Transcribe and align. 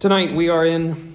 Tonight 0.00 0.32
we 0.32 0.48
are 0.48 0.64
in 0.64 1.12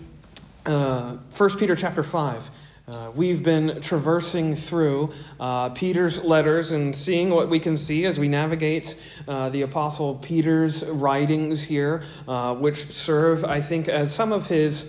uh, 0.63 1.13
1 1.35 1.57
Peter 1.57 1.75
chapter 1.75 2.03
5. 2.03 2.49
Uh, 2.87 3.11
we've 3.15 3.41
been 3.41 3.81
traversing 3.81 4.53
through 4.53 5.11
uh, 5.39 5.69
Peter's 5.69 6.23
letters 6.23 6.69
and 6.69 6.95
seeing 6.95 7.31
what 7.31 7.49
we 7.49 7.59
can 7.59 7.77
see 7.77 8.05
as 8.05 8.19
we 8.19 8.27
navigate 8.27 8.95
uh, 9.27 9.49
the 9.49 9.63
Apostle 9.63 10.13
Peter's 10.13 10.87
writings 10.87 11.63
here, 11.63 12.03
uh, 12.27 12.53
which 12.53 12.77
serve, 12.77 13.43
I 13.43 13.59
think, 13.59 13.87
as 13.87 14.13
some 14.13 14.31
of 14.31 14.49
his 14.49 14.83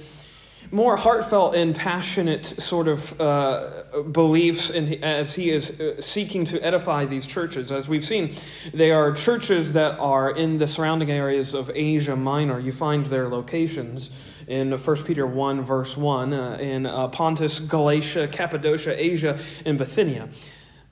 more 0.70 0.96
heartfelt 0.96 1.54
and 1.54 1.74
passionate 1.74 2.46
sort 2.46 2.88
of 2.88 3.20
uh, 3.20 4.02
beliefs 4.12 4.70
in, 4.70 5.02
as 5.02 5.34
he 5.34 5.50
is 5.50 5.80
uh, 5.80 6.00
seeking 6.00 6.44
to 6.46 6.64
edify 6.64 7.04
these 7.04 7.26
churches. 7.26 7.70
As 7.70 7.88
we've 7.88 8.04
seen, 8.04 8.34
they 8.72 8.90
are 8.90 9.12
churches 9.12 9.72
that 9.74 9.98
are 9.98 10.30
in 10.30 10.58
the 10.58 10.66
surrounding 10.66 11.10
areas 11.10 11.54
of 11.54 11.70
Asia 11.74 12.16
Minor. 12.16 12.58
You 12.58 12.72
find 12.72 13.06
their 13.06 13.28
locations 13.28 14.44
in 14.46 14.72
1 14.72 14.96
Peter 15.04 15.26
1, 15.26 15.62
verse 15.62 15.96
1, 15.96 16.32
uh, 16.32 16.58
in 16.60 16.86
uh, 16.86 17.08
Pontus, 17.08 17.60
Galatia, 17.60 18.28
Cappadocia, 18.28 18.94
Asia, 19.02 19.38
and 19.64 19.78
Bithynia. 19.78 20.28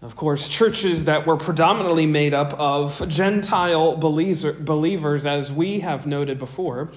Of 0.03 0.17
course, 0.17 0.49
churches 0.51 1.05
that 1.05 1.27
were 1.27 1.37
predominantly 1.37 2.05
made 2.05 2.35
up 2.35 2.53
of 2.61 3.09
Gentile 3.09 3.97
believers, 3.97 5.25
as 5.25 5.51
we 5.51 5.81
have 5.81 6.07
noted 6.07 6.39
before, 6.39 6.91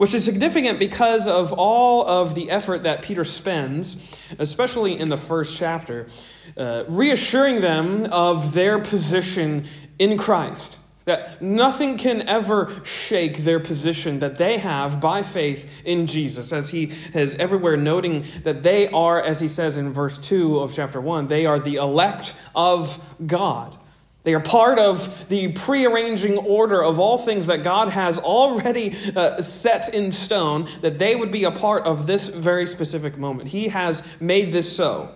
which 0.00 0.14
is 0.14 0.24
significant 0.24 0.78
because 0.78 1.28
of 1.28 1.52
all 1.52 2.08
of 2.08 2.34
the 2.34 2.50
effort 2.50 2.84
that 2.84 3.02
Peter 3.02 3.22
spends, 3.22 4.34
especially 4.38 4.98
in 4.98 5.10
the 5.10 5.16
first 5.18 5.58
chapter, 5.58 6.06
uh, 6.56 6.84
reassuring 6.88 7.60
them 7.60 8.06
of 8.10 8.54
their 8.54 8.78
position 8.78 9.62
in 9.98 10.16
Christ. 10.16 10.78
That 11.04 11.42
nothing 11.42 11.98
can 11.98 12.26
ever 12.26 12.72
shake 12.82 13.44
their 13.44 13.60
position 13.60 14.20
that 14.20 14.36
they 14.36 14.56
have 14.56 15.02
by 15.02 15.22
faith 15.22 15.82
in 15.84 16.06
Jesus, 16.06 16.50
as 16.50 16.70
he 16.70 16.92
is 17.12 17.34
everywhere 17.34 17.76
noting 17.76 18.24
that 18.44 18.62
they 18.62 18.88
are, 18.88 19.20
as 19.20 19.40
he 19.40 19.48
says 19.48 19.76
in 19.76 19.92
verse 19.92 20.16
2 20.16 20.60
of 20.60 20.72
chapter 20.72 20.98
1, 20.98 21.28
they 21.28 21.44
are 21.44 21.58
the 21.58 21.74
elect 21.74 22.34
of 22.54 23.16
God. 23.26 23.76
They 24.22 24.34
are 24.34 24.40
part 24.40 24.78
of 24.78 25.28
the 25.28 25.52
prearranging 25.52 26.36
order 26.38 26.82
of 26.82 26.98
all 26.98 27.16
things 27.16 27.46
that 27.46 27.62
God 27.62 27.88
has 27.88 28.18
already 28.18 28.94
uh, 29.16 29.40
set 29.40 29.92
in 29.94 30.12
stone, 30.12 30.68
that 30.82 30.98
they 30.98 31.16
would 31.16 31.32
be 31.32 31.44
a 31.44 31.50
part 31.50 31.86
of 31.86 32.06
this 32.06 32.28
very 32.28 32.66
specific 32.66 33.16
moment. 33.16 33.48
He 33.48 33.68
has 33.68 34.20
made 34.20 34.52
this 34.52 34.74
so. 34.74 35.14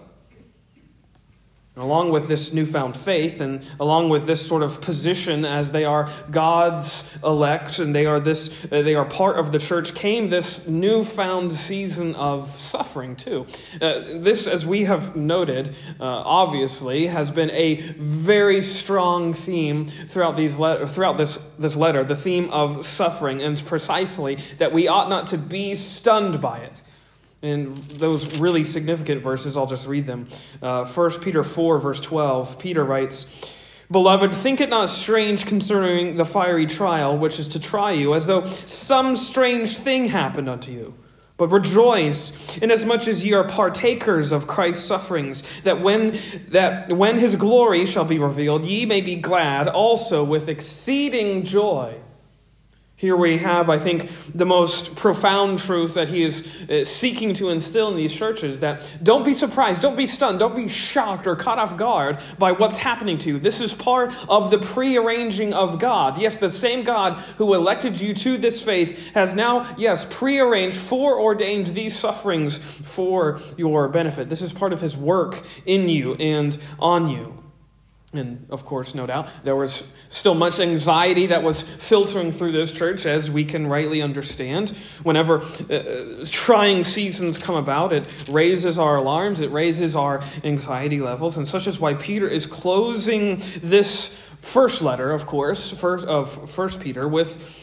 Along 1.76 2.12
with 2.12 2.28
this 2.28 2.54
newfound 2.54 2.96
faith 2.96 3.40
and 3.40 3.60
along 3.80 4.08
with 4.08 4.28
this 4.28 4.46
sort 4.46 4.62
of 4.62 4.80
position 4.80 5.44
as 5.44 5.72
they 5.72 5.84
are 5.84 6.08
God's 6.30 7.18
elect 7.24 7.80
and 7.80 7.92
they 7.92 8.06
are 8.06 8.20
this 8.20 8.64
uh, 8.66 8.82
they 8.82 8.94
are 8.94 9.04
part 9.04 9.40
of 9.40 9.50
the 9.50 9.58
church 9.58 9.92
came 9.92 10.30
this 10.30 10.68
newfound 10.68 11.52
season 11.52 12.14
of 12.14 12.46
suffering 12.46 13.16
too. 13.16 13.44
Uh, 13.82 14.02
this 14.20 14.46
as 14.46 14.64
we 14.64 14.84
have 14.84 15.16
noted 15.16 15.74
uh, 15.98 16.04
obviously 16.24 17.08
has 17.08 17.32
been 17.32 17.50
a 17.50 17.80
very 17.98 18.62
strong 18.62 19.32
theme 19.32 19.84
throughout 19.84 20.36
these 20.36 20.56
le- 20.56 20.86
throughout 20.86 21.16
this 21.16 21.38
this 21.58 21.74
letter 21.74 22.04
the 22.04 22.14
theme 22.14 22.48
of 22.50 22.86
suffering 22.86 23.42
and 23.42 23.60
precisely 23.66 24.36
that 24.58 24.72
we 24.72 24.86
ought 24.86 25.08
not 25.08 25.26
to 25.26 25.36
be 25.36 25.74
stunned 25.74 26.40
by 26.40 26.58
it. 26.58 26.82
In 27.44 27.74
those 27.98 28.38
really 28.40 28.64
significant 28.64 29.22
verses, 29.22 29.58
I'll 29.58 29.66
just 29.66 29.86
read 29.86 30.06
them. 30.06 30.28
Uh, 30.62 30.86
1 30.86 31.10
Peter 31.20 31.44
4, 31.44 31.78
verse 31.78 32.00
12, 32.00 32.58
Peter 32.58 32.82
writes, 32.82 33.54
Beloved, 33.90 34.34
think 34.34 34.62
it 34.62 34.70
not 34.70 34.88
strange 34.88 35.44
concerning 35.44 36.16
the 36.16 36.24
fiery 36.24 36.64
trial 36.64 37.18
which 37.18 37.38
is 37.38 37.48
to 37.48 37.60
try 37.60 37.92
you, 37.92 38.14
as 38.14 38.24
though 38.24 38.46
some 38.46 39.14
strange 39.14 39.76
thing 39.76 40.06
happened 40.06 40.48
unto 40.48 40.72
you. 40.72 40.94
But 41.36 41.48
rejoice, 41.48 42.56
inasmuch 42.62 43.06
as 43.08 43.26
ye 43.26 43.34
are 43.34 43.44
partakers 43.44 44.32
of 44.32 44.46
Christ's 44.46 44.86
sufferings, 44.86 45.42
that 45.64 45.82
when 45.82 46.18
that 46.48 46.88
when 46.88 47.18
his 47.18 47.36
glory 47.36 47.84
shall 47.84 48.06
be 48.06 48.18
revealed, 48.18 48.64
ye 48.64 48.86
may 48.86 49.02
be 49.02 49.16
glad 49.16 49.68
also 49.68 50.24
with 50.24 50.48
exceeding 50.48 51.42
joy. 51.42 51.96
Here 52.96 53.16
we 53.16 53.38
have, 53.38 53.68
I 53.70 53.78
think, 53.78 54.08
the 54.32 54.46
most 54.46 54.94
profound 54.94 55.58
truth 55.58 55.94
that 55.94 56.08
he 56.08 56.22
is 56.22 56.70
uh, 56.70 56.84
seeking 56.84 57.34
to 57.34 57.48
instill 57.48 57.90
in 57.90 57.96
these 57.96 58.14
churches 58.14 58.60
that 58.60 58.98
don't 59.02 59.24
be 59.24 59.32
surprised, 59.32 59.82
don't 59.82 59.96
be 59.96 60.06
stunned, 60.06 60.38
don't 60.38 60.54
be 60.54 60.68
shocked 60.68 61.26
or 61.26 61.34
caught 61.34 61.58
off 61.58 61.76
guard 61.76 62.18
by 62.38 62.52
what's 62.52 62.78
happening 62.78 63.18
to 63.18 63.30
you. 63.30 63.38
This 63.40 63.60
is 63.60 63.74
part 63.74 64.14
of 64.28 64.52
the 64.52 64.58
prearranging 64.58 65.52
of 65.52 65.80
God. 65.80 66.18
Yes, 66.18 66.36
the 66.36 66.52
same 66.52 66.84
God 66.84 67.14
who 67.36 67.52
elected 67.54 68.00
you 68.00 68.14
to 68.14 68.38
this 68.38 68.64
faith 68.64 69.12
has 69.14 69.34
now, 69.34 69.68
yes, 69.76 70.06
prearranged, 70.08 70.76
foreordained 70.76 71.66
these 71.68 71.98
sufferings 71.98 72.56
for 72.58 73.40
your 73.56 73.88
benefit. 73.88 74.28
This 74.28 74.40
is 74.40 74.52
part 74.52 74.72
of 74.72 74.80
his 74.80 74.96
work 74.96 75.44
in 75.66 75.88
you 75.88 76.14
and 76.14 76.56
on 76.78 77.08
you. 77.08 77.43
And 78.14 78.46
of 78.48 78.64
course, 78.64 78.94
no 78.94 79.06
doubt, 79.06 79.28
there 79.42 79.56
was 79.56 79.92
still 80.08 80.34
much 80.34 80.60
anxiety 80.60 81.26
that 81.26 81.42
was 81.42 81.60
filtering 81.60 82.30
through 82.30 82.52
this 82.52 82.70
church, 82.70 83.06
as 83.06 83.30
we 83.30 83.44
can 83.44 83.66
rightly 83.66 84.00
understand. 84.00 84.70
Whenever 85.02 85.40
uh, 85.40 86.24
trying 86.30 86.84
seasons 86.84 87.38
come 87.38 87.56
about, 87.56 87.92
it 87.92 88.24
raises 88.30 88.78
our 88.78 88.96
alarms, 88.96 89.40
it 89.40 89.50
raises 89.50 89.96
our 89.96 90.22
anxiety 90.44 91.00
levels, 91.00 91.36
and 91.36 91.48
such 91.48 91.66
is 91.66 91.80
why 91.80 91.94
Peter 91.94 92.28
is 92.28 92.46
closing 92.46 93.42
this 93.62 94.30
first 94.40 94.80
letter, 94.80 95.10
of 95.10 95.26
course, 95.26 95.78
first, 95.78 96.06
of 96.06 96.50
First 96.50 96.80
Peter, 96.80 97.08
with 97.08 97.60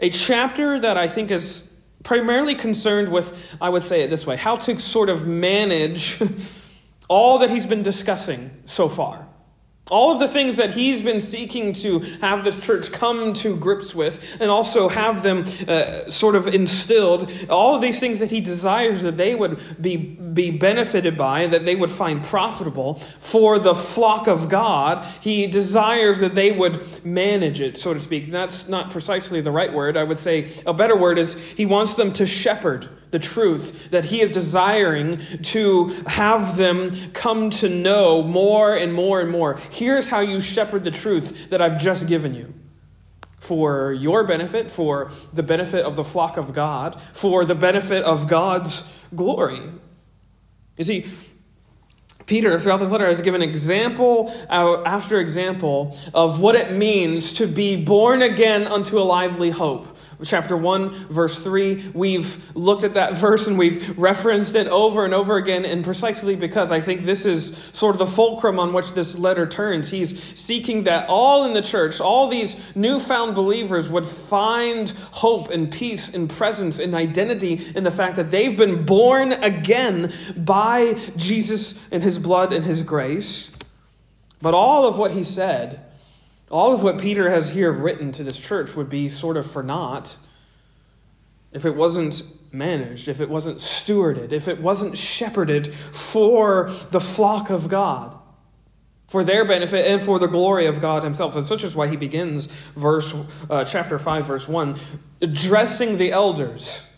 a 0.00 0.08
chapter 0.08 0.80
that 0.80 0.96
I 0.96 1.06
think 1.06 1.30
is 1.30 1.80
primarily 2.02 2.54
concerned 2.54 3.10
with, 3.10 3.56
I 3.60 3.68
would 3.68 3.82
say 3.82 4.02
it 4.02 4.10
this 4.10 4.26
way, 4.26 4.36
how 4.36 4.56
to 4.56 4.80
sort 4.80 5.10
of 5.10 5.26
manage 5.26 6.20
all 7.08 7.40
that 7.40 7.50
he's 7.50 7.66
been 7.66 7.82
discussing 7.82 8.50
so 8.64 8.88
far. 8.88 9.28
All 9.92 10.10
of 10.10 10.20
the 10.20 10.26
things 10.26 10.56
that 10.56 10.70
he's 10.70 11.02
been 11.02 11.20
seeking 11.20 11.74
to 11.74 11.98
have 12.22 12.44
this 12.44 12.58
church 12.64 12.90
come 12.92 13.34
to 13.34 13.54
grips 13.54 13.94
with 13.94 14.40
and 14.40 14.50
also 14.50 14.88
have 14.88 15.22
them 15.22 15.44
uh, 15.68 16.10
sort 16.10 16.34
of 16.34 16.48
instilled, 16.48 17.30
all 17.50 17.76
of 17.76 17.82
these 17.82 18.00
things 18.00 18.18
that 18.20 18.30
he 18.30 18.40
desires 18.40 19.02
that 19.02 19.18
they 19.18 19.34
would 19.34 19.60
be, 19.78 19.96
be 19.96 20.50
benefited 20.50 21.18
by, 21.18 21.40
and 21.42 21.52
that 21.52 21.66
they 21.66 21.76
would 21.76 21.90
find 21.90 22.24
profitable 22.24 22.94
for 22.94 23.58
the 23.58 23.74
flock 23.74 24.26
of 24.26 24.48
God, 24.48 25.04
he 25.20 25.46
desires 25.46 26.20
that 26.20 26.34
they 26.34 26.52
would 26.52 27.04
manage 27.04 27.60
it, 27.60 27.76
so 27.76 27.92
to 27.92 28.00
speak. 28.00 28.30
that's 28.30 28.70
not 28.70 28.90
precisely 28.90 29.42
the 29.42 29.50
right 29.50 29.74
word. 29.74 29.98
I 29.98 30.04
would 30.04 30.18
say 30.18 30.50
a 30.64 30.72
better 30.72 30.96
word 30.96 31.18
is 31.18 31.34
he 31.50 31.66
wants 31.66 31.96
them 31.96 32.14
to 32.14 32.24
shepherd 32.24 32.88
the 33.12 33.18
truth 33.18 33.90
that 33.90 34.06
he 34.06 34.20
is 34.20 34.30
desiring 34.30 35.18
to 35.42 35.88
have 36.06 36.56
them 36.56 36.90
come 37.12 37.50
to 37.50 37.68
know 37.68 38.22
more 38.22 38.74
and 38.74 38.92
more 38.92 39.20
and 39.20 39.30
more. 39.30 39.58
Here's 39.70 40.08
how 40.08 40.20
you 40.20 40.40
shepherd 40.40 40.82
the 40.82 40.90
truth 40.90 41.50
that 41.50 41.62
I've 41.62 41.78
just 41.78 42.08
given 42.08 42.34
you 42.34 42.52
for 43.38 43.92
your 43.92 44.24
benefit, 44.24 44.70
for 44.70 45.10
the 45.32 45.42
benefit 45.42 45.84
of 45.84 45.94
the 45.94 46.04
flock 46.04 46.36
of 46.36 46.52
God, 46.52 47.00
for 47.00 47.44
the 47.44 47.54
benefit 47.54 48.02
of 48.04 48.28
God's 48.28 48.90
glory. 49.14 49.60
You 50.78 50.84
see, 50.84 51.06
Peter, 52.26 52.58
throughout 52.58 52.78
this 52.78 52.90
letter, 52.90 53.06
has 53.06 53.20
given 53.20 53.42
example 53.42 54.32
uh, 54.48 54.82
after 54.84 55.18
example 55.18 55.98
of 56.14 56.40
what 56.40 56.54
it 56.54 56.72
means 56.72 57.34
to 57.34 57.46
be 57.46 57.76
born 57.76 58.22
again 58.22 58.66
unto 58.66 58.98
a 58.98 59.02
lively 59.02 59.50
hope 59.50 59.91
chapter 60.24 60.56
1, 60.56 60.90
verse 61.08 61.42
3. 61.42 61.90
We've 61.94 62.56
looked 62.56 62.84
at 62.84 62.94
that 62.94 63.16
verse 63.16 63.46
and 63.46 63.58
we've 63.58 63.96
referenced 63.98 64.54
it 64.54 64.68
over 64.68 65.04
and 65.04 65.14
over 65.14 65.36
again, 65.36 65.64
and 65.64 65.84
precisely 65.84 66.36
because 66.36 66.70
I 66.70 66.80
think 66.80 67.04
this 67.04 67.26
is 67.26 67.56
sort 67.72 67.94
of 67.94 67.98
the 67.98 68.06
fulcrum 68.06 68.58
on 68.58 68.72
which 68.72 68.92
this 68.92 69.18
letter 69.18 69.46
turns. 69.46 69.90
He's 69.90 70.38
seeking 70.38 70.84
that 70.84 71.08
all 71.08 71.44
in 71.44 71.54
the 71.54 71.62
church, 71.62 72.00
all 72.00 72.28
these 72.28 72.74
newfound 72.74 73.34
believers 73.34 73.88
would 73.90 74.06
find 74.06 74.90
hope 75.12 75.50
and 75.50 75.70
peace 75.70 76.14
and 76.14 76.28
presence 76.28 76.78
and 76.78 76.94
identity 76.94 77.60
in 77.74 77.84
the 77.84 77.90
fact 77.90 78.16
that 78.16 78.30
they've 78.30 78.56
been 78.56 78.84
born 78.84 79.32
again 79.32 80.12
by 80.36 80.94
Jesus 81.16 81.90
and 81.92 82.02
his 82.02 82.18
blood 82.18 82.52
and 82.52 82.64
his 82.64 82.82
grace. 82.82 83.56
But 84.40 84.54
all 84.54 84.88
of 84.88 84.98
what 84.98 85.12
he 85.12 85.22
said 85.22 85.80
all 86.52 86.74
of 86.74 86.82
what 86.82 86.98
Peter 86.98 87.30
has 87.30 87.50
here 87.50 87.72
written 87.72 88.12
to 88.12 88.22
this 88.22 88.38
church 88.38 88.76
would 88.76 88.90
be 88.90 89.08
sort 89.08 89.36
of 89.36 89.50
for 89.50 89.62
naught 89.62 90.18
if 91.50 91.64
it 91.64 91.74
wasn't 91.74 92.22
managed, 92.52 93.08
if 93.08 93.20
it 93.20 93.30
wasn't 93.30 93.58
stewarded, 93.58 94.32
if 94.32 94.46
it 94.46 94.60
wasn't 94.60 94.96
shepherded 94.96 95.72
for 95.72 96.70
the 96.90 97.00
flock 97.00 97.50
of 97.50 97.68
God, 97.68 98.18
for 99.08 99.24
their 99.24 99.46
benefit 99.46 99.86
and 99.86 100.00
for 100.00 100.18
the 100.18 100.26
glory 100.26 100.66
of 100.66 100.80
God 100.80 101.02
Himself. 101.02 101.34
And 101.36 101.46
such 101.46 101.64
is 101.64 101.74
why 101.74 101.88
he 101.88 101.96
begins 101.96 102.46
verse 102.76 103.14
uh, 103.50 103.64
chapter 103.64 103.98
five, 103.98 104.26
verse 104.26 104.46
one, 104.46 104.76
addressing 105.22 105.96
the 105.96 106.12
elders 106.12 106.91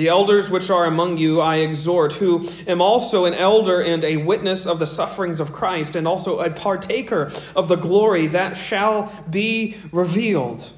the 0.00 0.08
elders 0.08 0.48
which 0.48 0.70
are 0.70 0.86
among 0.86 1.18
you 1.18 1.42
I 1.42 1.56
exhort, 1.56 2.14
who 2.14 2.48
am 2.66 2.80
also 2.80 3.26
an 3.26 3.34
elder 3.34 3.82
and 3.82 4.02
a 4.02 4.16
witness 4.16 4.66
of 4.66 4.78
the 4.78 4.86
sufferings 4.86 5.40
of 5.40 5.52
Christ, 5.52 5.94
and 5.94 6.08
also 6.08 6.40
a 6.40 6.48
partaker 6.48 7.30
of 7.54 7.68
the 7.68 7.76
glory 7.76 8.26
that 8.28 8.56
shall 8.56 9.12
be 9.28 9.76
revealed. 9.92 10.70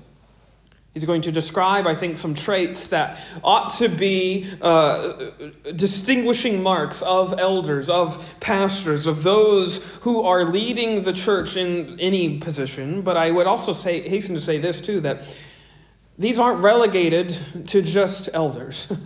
He's 0.93 1.05
going 1.05 1.23
to 1.23 1.31
describe, 1.31 1.87
I 1.87 1.95
think, 1.95 2.17
some 2.17 2.35
traits 2.35 2.91
that 2.91 3.17
ought 3.45 3.71
to 3.75 3.89
be 3.89 4.51
uh, 4.61 5.31
distinguishing 5.77 6.61
marks 6.61 7.01
of 7.03 7.39
elders, 7.39 7.89
of 7.89 8.41
pastors, 8.41 9.07
of 9.07 9.23
those 9.23 9.99
who 9.99 10.25
are 10.25 10.45
leading 10.45 11.05
the 11.05 11.13
church 11.13 11.57
in 11.57 12.01
any 12.01 12.41
position. 12.41 13.03
But 13.03 13.17
I 13.17 13.31
would 13.31 13.47
also 13.47 13.73
say, 13.73 14.01
hasten 14.01 14.35
to 14.35 14.41
say 14.41 14.59
this, 14.59 14.81
too, 14.81 14.99
that 15.03 15.21
these 16.19 16.38
aren't 16.38 16.61
relegated 16.61 17.37
to 17.69 17.82
just 17.82 18.29
elders. 18.32 18.93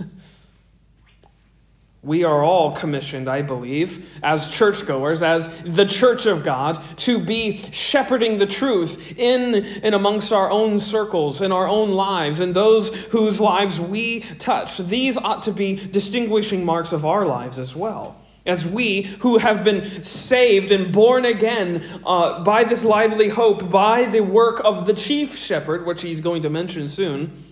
We 2.06 2.22
are 2.22 2.44
all 2.44 2.70
commissioned, 2.70 3.28
I 3.28 3.42
believe, 3.42 4.20
as 4.22 4.48
churchgoers, 4.48 5.24
as 5.24 5.64
the 5.64 5.84
church 5.84 6.24
of 6.26 6.44
God, 6.44 6.80
to 6.98 7.18
be 7.18 7.56
shepherding 7.56 8.38
the 8.38 8.46
truth 8.46 9.18
in 9.18 9.64
and 9.82 9.92
amongst 9.92 10.32
our 10.32 10.48
own 10.48 10.78
circles, 10.78 11.42
in 11.42 11.50
our 11.50 11.66
own 11.66 11.90
lives, 11.90 12.38
and 12.38 12.54
those 12.54 13.06
whose 13.06 13.40
lives 13.40 13.80
we 13.80 14.20
touch. 14.20 14.78
These 14.78 15.16
ought 15.16 15.42
to 15.42 15.52
be 15.52 15.74
distinguishing 15.74 16.64
marks 16.64 16.92
of 16.92 17.04
our 17.04 17.26
lives 17.26 17.58
as 17.58 17.74
well. 17.74 18.16
As 18.46 18.66
we 18.66 19.02
who 19.02 19.38
have 19.38 19.64
been 19.64 19.84
saved 20.02 20.70
and 20.70 20.92
born 20.92 21.24
again 21.24 21.82
uh, 22.04 22.44
by 22.44 22.64
this 22.64 22.84
lively 22.84 23.28
hope, 23.28 23.70
by 23.70 24.04
the 24.04 24.20
work 24.20 24.60
of 24.64 24.86
the 24.86 24.94
chief 24.94 25.36
shepherd, 25.36 25.84
which 25.84 26.02
he's 26.02 26.20
going 26.20 26.42
to 26.42 26.50
mention 26.50 26.88
soon, 26.88 27.44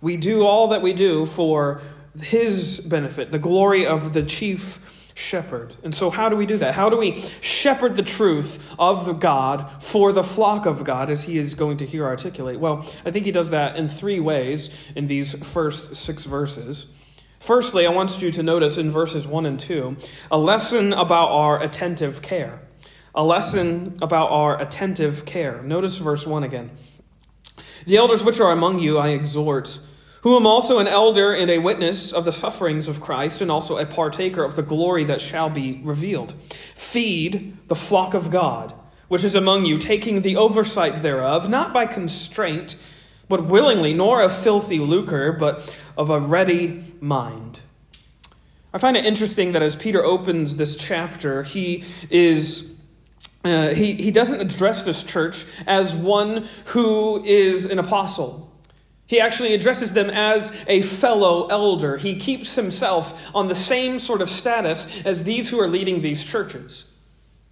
we 0.00 0.16
do 0.16 0.42
all 0.42 0.68
that 0.68 0.82
we 0.82 0.92
do 0.92 1.26
for 1.26 1.80
his 2.20 2.86
benefit, 2.88 3.30
the 3.30 3.38
glory 3.38 3.86
of 3.86 4.12
the 4.12 4.22
chief 4.22 5.12
shepherd. 5.18 5.74
And 5.82 5.94
so, 5.94 6.10
how 6.10 6.28
do 6.28 6.36
we 6.36 6.46
do 6.46 6.56
that? 6.58 6.74
How 6.74 6.88
do 6.88 6.96
we 6.96 7.20
shepherd 7.40 7.96
the 7.96 8.02
truth 8.02 8.74
of 8.78 9.04
the 9.04 9.12
God 9.12 9.82
for 9.82 10.12
the 10.12 10.22
flock 10.22 10.64
of 10.64 10.84
God, 10.84 11.10
as 11.10 11.24
he 11.24 11.38
is 11.38 11.54
going 11.54 11.78
to 11.78 11.86
here 11.86 12.04
articulate? 12.04 12.60
Well, 12.60 12.78
I 13.04 13.10
think 13.10 13.24
he 13.26 13.32
does 13.32 13.50
that 13.50 13.76
in 13.76 13.88
three 13.88 14.20
ways 14.20 14.92
in 14.94 15.08
these 15.08 15.34
first 15.52 15.96
six 15.96 16.24
verses. 16.24 16.86
Firstly, 17.40 17.86
I 17.86 17.90
want 17.90 18.20
you 18.20 18.30
to 18.30 18.42
notice 18.42 18.78
in 18.78 18.90
verses 18.90 19.26
1 19.26 19.46
and 19.46 19.58
2 19.58 19.96
a 20.30 20.38
lesson 20.38 20.92
about 20.92 21.28
our 21.28 21.62
attentive 21.62 22.22
care. 22.22 22.60
A 23.14 23.24
lesson 23.24 23.98
about 24.02 24.30
our 24.30 24.60
attentive 24.60 25.24
care. 25.24 25.62
Notice 25.62 25.98
verse 25.98 26.26
1 26.26 26.44
again. 26.44 26.70
The 27.86 27.96
elders 27.96 28.24
which 28.24 28.40
are 28.40 28.52
among 28.52 28.80
you 28.80 28.98
I 28.98 29.08
exhort 29.08 29.78
who 30.22 30.36
am 30.36 30.46
also 30.46 30.78
an 30.78 30.86
elder 30.86 31.32
and 31.32 31.50
a 31.50 31.58
witness 31.58 32.12
of 32.12 32.24
the 32.24 32.32
sufferings 32.32 32.88
of 32.88 33.00
Christ, 33.00 33.40
and 33.40 33.50
also 33.50 33.78
a 33.78 33.86
partaker 33.86 34.42
of 34.42 34.56
the 34.56 34.62
glory 34.62 35.04
that 35.04 35.20
shall 35.20 35.48
be 35.48 35.80
revealed. 35.84 36.32
Feed 36.74 37.56
the 37.68 37.76
flock 37.76 38.14
of 38.14 38.30
God, 38.30 38.74
which 39.06 39.24
is 39.24 39.34
among 39.34 39.64
you, 39.64 39.78
taking 39.78 40.22
the 40.22 40.36
oversight 40.36 41.02
thereof, 41.02 41.48
not 41.48 41.72
by 41.72 41.86
constraint, 41.86 42.76
but 43.28 43.44
willingly, 43.44 43.94
nor 43.94 44.22
of 44.22 44.32
filthy 44.32 44.78
lucre, 44.78 45.32
but 45.32 45.74
of 45.96 46.10
a 46.10 46.20
ready 46.20 46.84
mind. 47.00 47.60
I 48.72 48.78
find 48.78 48.96
it 48.96 49.04
interesting 49.04 49.52
that 49.52 49.62
as 49.62 49.76
Peter 49.76 50.04
opens 50.04 50.56
this 50.56 50.76
chapter, 50.76 51.42
he 51.42 51.84
is 52.10 52.84
uh, 53.44 53.68
he, 53.68 53.94
he 53.94 54.10
doesn't 54.10 54.40
address 54.40 54.84
this 54.84 55.04
church 55.04 55.44
as 55.66 55.94
one 55.94 56.46
who 56.66 57.22
is 57.24 57.70
an 57.70 57.78
apostle 57.78 58.48
he 59.08 59.20
actually 59.20 59.54
addresses 59.54 59.94
them 59.94 60.10
as 60.10 60.64
a 60.68 60.82
fellow 60.82 61.46
elder. 61.46 61.96
He 61.96 62.14
keeps 62.14 62.54
himself 62.54 63.34
on 63.34 63.48
the 63.48 63.54
same 63.54 63.98
sort 63.98 64.20
of 64.20 64.28
status 64.28 65.04
as 65.06 65.24
these 65.24 65.48
who 65.48 65.58
are 65.58 65.66
leading 65.66 66.02
these 66.02 66.22
churches. 66.22 66.94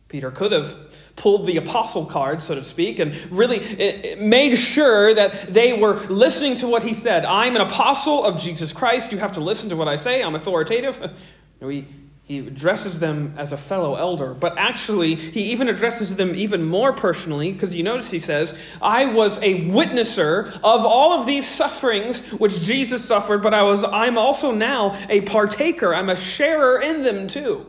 Peter 0.09 0.31
could 0.31 0.53
have 0.53 1.06
pulled 1.17 1.47
the 1.47 1.57
apostle 1.57 2.05
card, 2.05 2.43
so 2.43 2.55
to 2.55 2.63
speak, 2.63 2.99
and 2.99 3.15
really 3.33 3.59
eh, 3.59 4.01
eh, 4.05 4.15
made 4.19 4.55
sure 4.57 5.15
that 5.15 5.53
they 5.53 5.73
were 5.73 5.95
listening 6.07 6.57
to 6.57 6.69
what 6.69 6.83
he 6.83 6.93
said. 6.93 7.25
I'm 7.25 7.57
an 7.57 7.63
apostle 7.63 8.25
of 8.25 8.39
Jesus 8.39 8.73
Christ. 8.73 9.13
You 9.13 9.19
have 9.19 9.33
to 9.33 9.41
listen 9.41 9.71
to 9.71 9.77
what 9.77 9.89
I 9.89 9.97
say. 9.97 10.23
I'm 10.23 10.35
authoritative. 10.35 11.11
he 11.61 11.87
he 12.27 12.39
addresses 12.39 12.99
them 12.99 13.35
as 13.37 13.53
a 13.53 13.57
fellow 13.57 13.95
elder, 13.95 14.35
but 14.35 14.59
actually, 14.59 15.15
he 15.15 15.53
even 15.53 15.69
addresses 15.69 16.17
them 16.17 16.35
even 16.35 16.65
more 16.65 16.93
personally 16.93 17.53
because 17.53 17.73
you 17.73 17.85
notice 17.85 18.11
he 18.11 18.19
says, 18.19 18.61
I 18.83 19.15
was 19.15 19.39
a 19.39 19.63
witnesser 19.71 20.49
of 20.57 20.85
all 20.85 21.13
of 21.13 21.27
these 21.27 21.47
sufferings 21.47 22.33
which 22.33 22.63
Jesus 22.63 23.05
suffered, 23.05 23.45
but 23.45 23.55
I 23.55 23.63
was, 23.63 23.85
I'm 23.85 24.19
also 24.19 24.51
now 24.51 24.99
a 25.09 25.21
partaker. 25.21 25.95
I'm 25.95 26.09
a 26.09 26.17
sharer 26.17 26.81
in 26.81 27.05
them 27.05 27.29
too. 27.29 27.65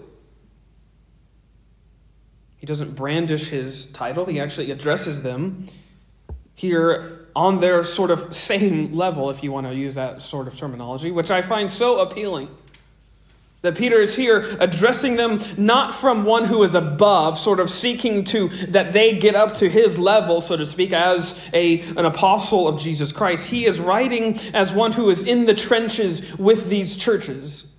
He 2.57 2.65
doesn't 2.65 2.95
brandish 2.95 3.49
his 3.49 3.91
title, 3.91 4.25
he 4.25 4.39
actually 4.39 4.71
addresses 4.71 5.23
them 5.23 5.67
here 6.55 7.27
on 7.35 7.61
their 7.61 7.83
sort 7.83 8.09
of 8.09 8.33
same 8.33 8.95
level, 8.95 9.29
if 9.29 9.43
you 9.43 9.51
want 9.51 9.67
to 9.67 9.75
use 9.75 9.93
that 9.95 10.23
sort 10.23 10.47
of 10.47 10.57
terminology, 10.57 11.11
which 11.11 11.29
I 11.29 11.43
find 11.43 11.69
so 11.69 11.99
appealing. 11.99 12.49
That 13.61 13.77
Peter 13.77 13.99
is 13.99 14.15
here 14.15 14.45
addressing 14.59 15.17
them 15.17 15.39
not 15.57 15.93
from 15.93 16.25
one 16.25 16.45
who 16.45 16.63
is 16.63 16.73
above, 16.73 17.37
sort 17.37 17.59
of 17.59 17.69
seeking 17.69 18.23
to 18.25 18.47
that 18.69 18.93
they 18.93 19.17
get 19.17 19.35
up 19.35 19.55
to 19.55 19.69
his 19.69 19.99
level, 19.99 20.41
so 20.41 20.57
to 20.57 20.65
speak, 20.65 20.93
as 20.93 21.49
a, 21.53 21.81
an 21.81 22.05
apostle 22.05 22.67
of 22.67 22.79
Jesus 22.79 23.11
Christ. 23.11 23.49
He 23.49 23.65
is 23.65 23.79
writing 23.79 24.37
as 24.53 24.73
one 24.73 24.93
who 24.93 25.09
is 25.09 25.21
in 25.21 25.45
the 25.45 25.55
trenches 25.55 26.37
with 26.37 26.69
these 26.69 26.97
churches 26.97 27.76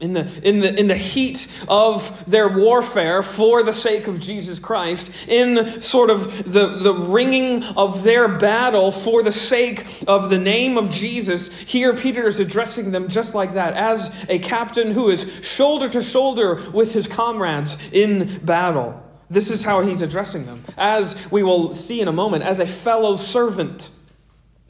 in 0.00 0.12
the, 0.12 0.48
in, 0.48 0.60
the, 0.60 0.78
in 0.78 0.86
the 0.86 0.94
heat 0.94 1.64
of 1.68 2.24
their 2.30 2.48
warfare 2.48 3.20
for 3.20 3.64
the 3.64 3.72
sake 3.72 4.06
of 4.06 4.20
Jesus 4.20 4.60
Christ, 4.60 5.28
in 5.28 5.82
sort 5.82 6.08
of 6.08 6.52
the, 6.52 6.68
the 6.68 6.94
ringing 6.94 7.64
of 7.76 8.04
their 8.04 8.28
battle 8.28 8.92
for 8.92 9.24
the 9.24 9.32
sake 9.32 9.84
of 10.06 10.30
the 10.30 10.38
name 10.38 10.78
of 10.78 10.90
Jesus, 10.90 11.62
here 11.62 11.96
Peter 11.96 12.26
is 12.28 12.38
addressing 12.38 12.92
them 12.92 13.08
just 13.08 13.34
like 13.34 13.54
that, 13.54 13.74
as 13.74 14.24
a 14.28 14.38
captain 14.38 14.92
who 14.92 15.10
is 15.10 15.40
shoulder 15.42 15.88
to 15.88 16.00
shoulder 16.00 16.60
with 16.72 16.94
his 16.94 17.08
comrades 17.08 17.76
in 17.92 18.38
battle. 18.44 19.02
This 19.28 19.50
is 19.50 19.64
how 19.64 19.82
he's 19.82 20.00
addressing 20.00 20.46
them, 20.46 20.62
as 20.76 21.28
we 21.32 21.42
will 21.42 21.74
see 21.74 22.00
in 22.00 22.06
a 22.06 22.12
moment, 22.12 22.44
as 22.44 22.60
a 22.60 22.66
fellow 22.66 23.16
servant 23.16 23.90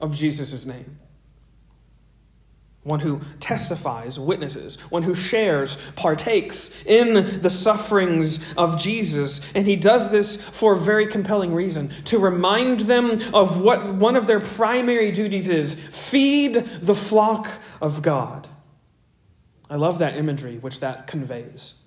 of 0.00 0.14
Jesus' 0.14 0.64
name 0.64 0.98
one 2.84 3.00
who 3.00 3.20
testifies, 3.40 4.18
witnesses, 4.18 4.80
one 4.90 5.02
who 5.02 5.14
shares, 5.14 5.90
partakes 5.92 6.84
in 6.86 7.42
the 7.42 7.50
sufferings 7.50 8.54
of 8.56 8.78
Jesus. 8.78 9.52
And 9.54 9.66
he 9.66 9.76
does 9.76 10.10
this 10.10 10.48
for 10.48 10.72
a 10.72 10.78
very 10.78 11.06
compelling 11.06 11.54
reason 11.54 11.88
to 12.04 12.18
remind 12.18 12.80
them 12.80 13.20
of 13.34 13.60
what 13.60 13.94
one 13.94 14.16
of 14.16 14.26
their 14.26 14.40
primary 14.40 15.10
duties 15.10 15.48
is 15.48 15.74
feed 15.74 16.54
the 16.54 16.94
flock 16.94 17.48
of 17.80 18.02
God. 18.02 18.48
I 19.68 19.76
love 19.76 19.98
that 19.98 20.16
imagery 20.16 20.56
which 20.58 20.80
that 20.80 21.06
conveys. 21.06 21.82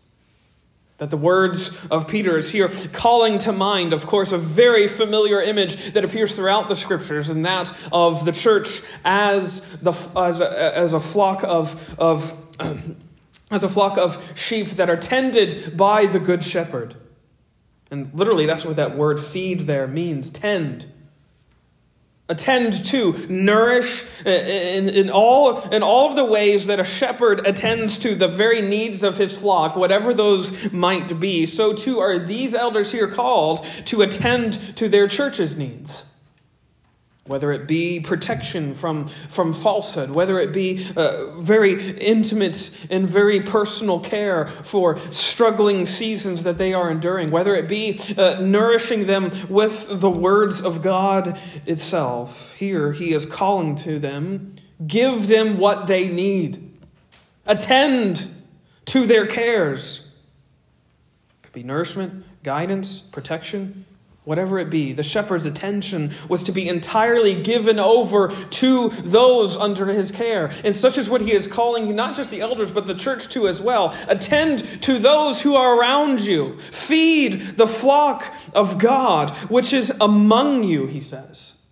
That 1.01 1.09
the 1.09 1.17
words 1.17 1.87
of 1.87 2.07
Peter 2.07 2.37
is 2.37 2.51
here 2.51 2.69
calling 2.93 3.39
to 3.39 3.51
mind, 3.51 3.91
of 3.91 4.05
course, 4.05 4.31
a 4.31 4.37
very 4.37 4.87
familiar 4.87 5.41
image 5.41 5.93
that 5.93 6.05
appears 6.05 6.35
throughout 6.35 6.67
the 6.67 6.75
scriptures, 6.75 7.27
and 7.27 7.43
that 7.43 7.73
of 7.91 8.23
the 8.23 8.31
church 8.31 8.83
as, 9.03 9.77
the, 9.77 9.89
as, 10.15 10.39
a, 10.39 10.77
as 10.77 10.93
a 10.93 10.99
flock 10.99 11.43
of, 11.43 11.99
of 11.99 12.39
as 13.49 13.63
a 13.63 13.67
flock 13.67 13.97
of 13.97 14.37
sheep 14.37 14.67
that 14.67 14.91
are 14.91 14.95
tended 14.95 15.75
by 15.75 16.05
the 16.05 16.19
good 16.19 16.43
shepherd. 16.43 16.93
And 17.89 18.13
literally, 18.13 18.45
that's 18.45 18.63
what 18.63 18.75
that 18.75 18.95
word 18.95 19.19
feed 19.19 19.61
there 19.61 19.87
means 19.87 20.29
tend 20.29 20.85
attend 22.31 22.85
to, 22.85 23.13
nourish 23.29 24.25
uh, 24.25 24.29
in, 24.29 24.89
in, 24.89 25.09
all, 25.09 25.69
in 25.69 25.83
all 25.83 26.09
of 26.09 26.15
the 26.15 26.25
ways 26.25 26.67
that 26.67 26.79
a 26.79 26.83
shepherd 26.83 27.45
attends 27.45 27.99
to 27.99 28.15
the 28.15 28.27
very 28.27 28.61
needs 28.61 29.03
of 29.03 29.17
his 29.17 29.37
flock, 29.37 29.75
whatever 29.75 30.13
those 30.13 30.71
might 30.73 31.19
be. 31.19 31.45
So 31.45 31.73
too 31.73 31.99
are 31.99 32.17
these 32.17 32.55
elders 32.55 32.91
here 32.91 33.07
called 33.07 33.63
to 33.85 34.01
attend 34.01 34.53
to 34.77 34.89
their 34.89 35.07
church's 35.07 35.57
needs 35.57 36.10
whether 37.25 37.51
it 37.51 37.67
be 37.67 37.99
protection 37.99 38.73
from, 38.73 39.05
from 39.05 39.53
falsehood, 39.53 40.09
whether 40.09 40.39
it 40.39 40.51
be 40.51 40.87
uh, 40.97 41.39
very 41.39 41.79
intimate 41.97 42.87
and 42.89 43.07
very 43.07 43.39
personal 43.39 43.99
care 43.99 44.47
for 44.47 44.97
struggling 44.97 45.85
seasons 45.85 46.43
that 46.43 46.57
they 46.57 46.73
are 46.73 46.89
enduring, 46.89 47.29
whether 47.29 47.53
it 47.55 47.67
be 47.67 47.99
uh, 48.17 48.41
nourishing 48.41 49.05
them 49.05 49.29
with 49.49 50.01
the 50.01 50.09
words 50.09 50.61
of 50.61 50.81
God 50.81 51.39
itself. 51.67 52.55
Here, 52.55 52.91
he 52.91 53.13
is 53.13 53.25
calling 53.25 53.75
to 53.77 53.99
them 53.99 54.55
give 54.85 55.27
them 55.27 55.59
what 55.59 55.85
they 55.85 56.07
need, 56.07 56.75
attend 57.45 58.33
to 58.85 59.05
their 59.05 59.27
cares. 59.27 60.17
It 61.37 61.43
could 61.43 61.53
be 61.53 61.61
nourishment, 61.61 62.25
guidance, 62.41 62.99
protection 62.99 63.85
whatever 64.23 64.59
it 64.59 64.69
be, 64.69 64.93
the 64.93 65.01
shepherd's 65.03 65.45
attention 65.45 66.11
was 66.29 66.43
to 66.43 66.51
be 66.51 66.69
entirely 66.69 67.41
given 67.41 67.79
over 67.79 68.29
to 68.29 68.89
those 68.89 69.57
under 69.57 69.87
his 69.87 70.11
care. 70.11 70.51
And 70.63 70.75
such 70.75 70.97
is 70.97 71.09
what 71.09 71.21
he 71.21 71.31
is 71.31 71.47
calling 71.47 71.95
not 71.95 72.15
just 72.15 72.29
the 72.29 72.41
elders, 72.41 72.71
but 72.71 72.85
the 72.85 72.93
church 72.93 73.29
too 73.29 73.47
as 73.47 73.61
well. 73.61 73.95
Attend 74.07 74.59
to 74.83 74.99
those 74.99 75.41
who 75.41 75.55
are 75.55 75.79
around 75.79 76.21
you. 76.21 76.57
Feed 76.57 77.57
the 77.57 77.65
flock 77.67 78.25
of 78.53 78.77
God, 78.77 79.31
which 79.49 79.73
is 79.73 79.89
among 79.99 80.63
you, 80.63 80.85
he 80.85 80.99
says. 80.99 81.65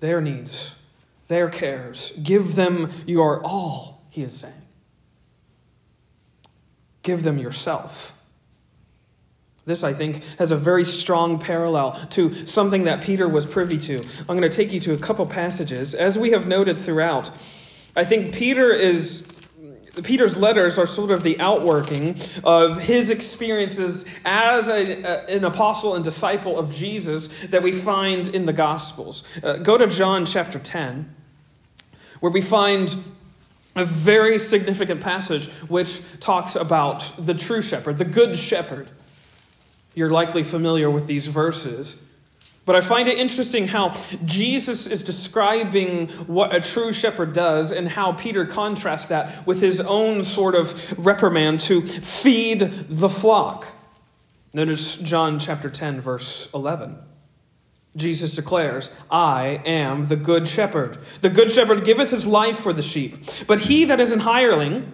their 0.00 0.20
needs, 0.20 0.78
their 1.28 1.48
cares. 1.48 2.12
Give 2.22 2.54
them 2.54 2.90
your 3.06 3.42
all, 3.44 4.06
he 4.10 4.22
is 4.22 4.38
saying. 4.38 4.54
Give 7.02 7.22
them 7.22 7.38
yourself. 7.38 8.17
This, 9.68 9.84
I 9.84 9.92
think, 9.92 10.24
has 10.38 10.50
a 10.50 10.56
very 10.56 10.86
strong 10.86 11.38
parallel 11.38 11.92
to 12.10 12.32
something 12.46 12.84
that 12.84 13.02
Peter 13.02 13.28
was 13.28 13.44
privy 13.44 13.76
to. 13.80 13.96
I'm 14.20 14.38
going 14.38 14.40
to 14.40 14.48
take 14.48 14.72
you 14.72 14.80
to 14.80 14.94
a 14.94 14.98
couple 14.98 15.26
passages. 15.26 15.94
As 15.94 16.18
we 16.18 16.30
have 16.30 16.48
noted 16.48 16.78
throughout, 16.78 17.30
I 17.94 18.04
think 18.04 18.34
Peter 18.34 18.72
is. 18.72 19.30
Peter's 20.04 20.40
letters 20.40 20.78
are 20.78 20.86
sort 20.86 21.10
of 21.10 21.24
the 21.24 21.40
outworking 21.40 22.16
of 22.44 22.80
his 22.80 23.10
experiences 23.10 24.20
as 24.24 24.68
a, 24.68 25.02
a, 25.02 25.26
an 25.26 25.44
apostle 25.44 25.96
and 25.96 26.04
disciple 26.04 26.56
of 26.56 26.70
Jesus 26.70 27.26
that 27.46 27.64
we 27.64 27.72
find 27.72 28.28
in 28.28 28.46
the 28.46 28.52
Gospels. 28.52 29.24
Uh, 29.42 29.54
go 29.54 29.76
to 29.76 29.88
John 29.88 30.24
chapter 30.24 30.60
10, 30.60 31.12
where 32.20 32.30
we 32.30 32.40
find 32.40 32.94
a 33.74 33.84
very 33.84 34.38
significant 34.38 35.02
passage 35.02 35.48
which 35.68 36.20
talks 36.20 36.54
about 36.54 37.12
the 37.18 37.34
true 37.34 37.60
shepherd, 37.60 37.98
the 37.98 38.04
good 38.04 38.38
shepherd. 38.38 38.92
You're 39.94 40.10
likely 40.10 40.42
familiar 40.42 40.90
with 40.90 41.06
these 41.06 41.26
verses. 41.26 42.04
But 42.68 42.76
I 42.76 42.82
find 42.82 43.08
it 43.08 43.16
interesting 43.16 43.68
how 43.68 43.94
Jesus 44.26 44.86
is 44.86 45.02
describing 45.02 46.08
what 46.26 46.54
a 46.54 46.60
true 46.60 46.92
shepherd 46.92 47.32
does 47.32 47.72
and 47.72 47.88
how 47.88 48.12
Peter 48.12 48.44
contrasts 48.44 49.06
that 49.06 49.46
with 49.46 49.62
his 49.62 49.80
own 49.80 50.22
sort 50.22 50.54
of 50.54 50.98
reprimand 50.98 51.60
to 51.60 51.80
feed 51.80 52.60
the 52.60 53.08
flock. 53.08 53.66
Notice 54.52 54.96
John 54.96 55.38
chapter 55.38 55.70
10, 55.70 56.02
verse 56.02 56.52
11. 56.52 56.98
Jesus 57.96 58.34
declares, 58.34 59.02
I 59.10 59.62
am 59.64 60.08
the 60.08 60.16
good 60.16 60.46
shepherd. 60.46 60.98
The 61.22 61.30
good 61.30 61.50
shepherd 61.50 61.84
giveth 61.84 62.10
his 62.10 62.26
life 62.26 62.58
for 62.58 62.74
the 62.74 62.82
sheep. 62.82 63.16
But 63.46 63.60
he 63.60 63.86
that 63.86 63.98
is 63.98 64.12
an 64.12 64.20
hireling, 64.20 64.92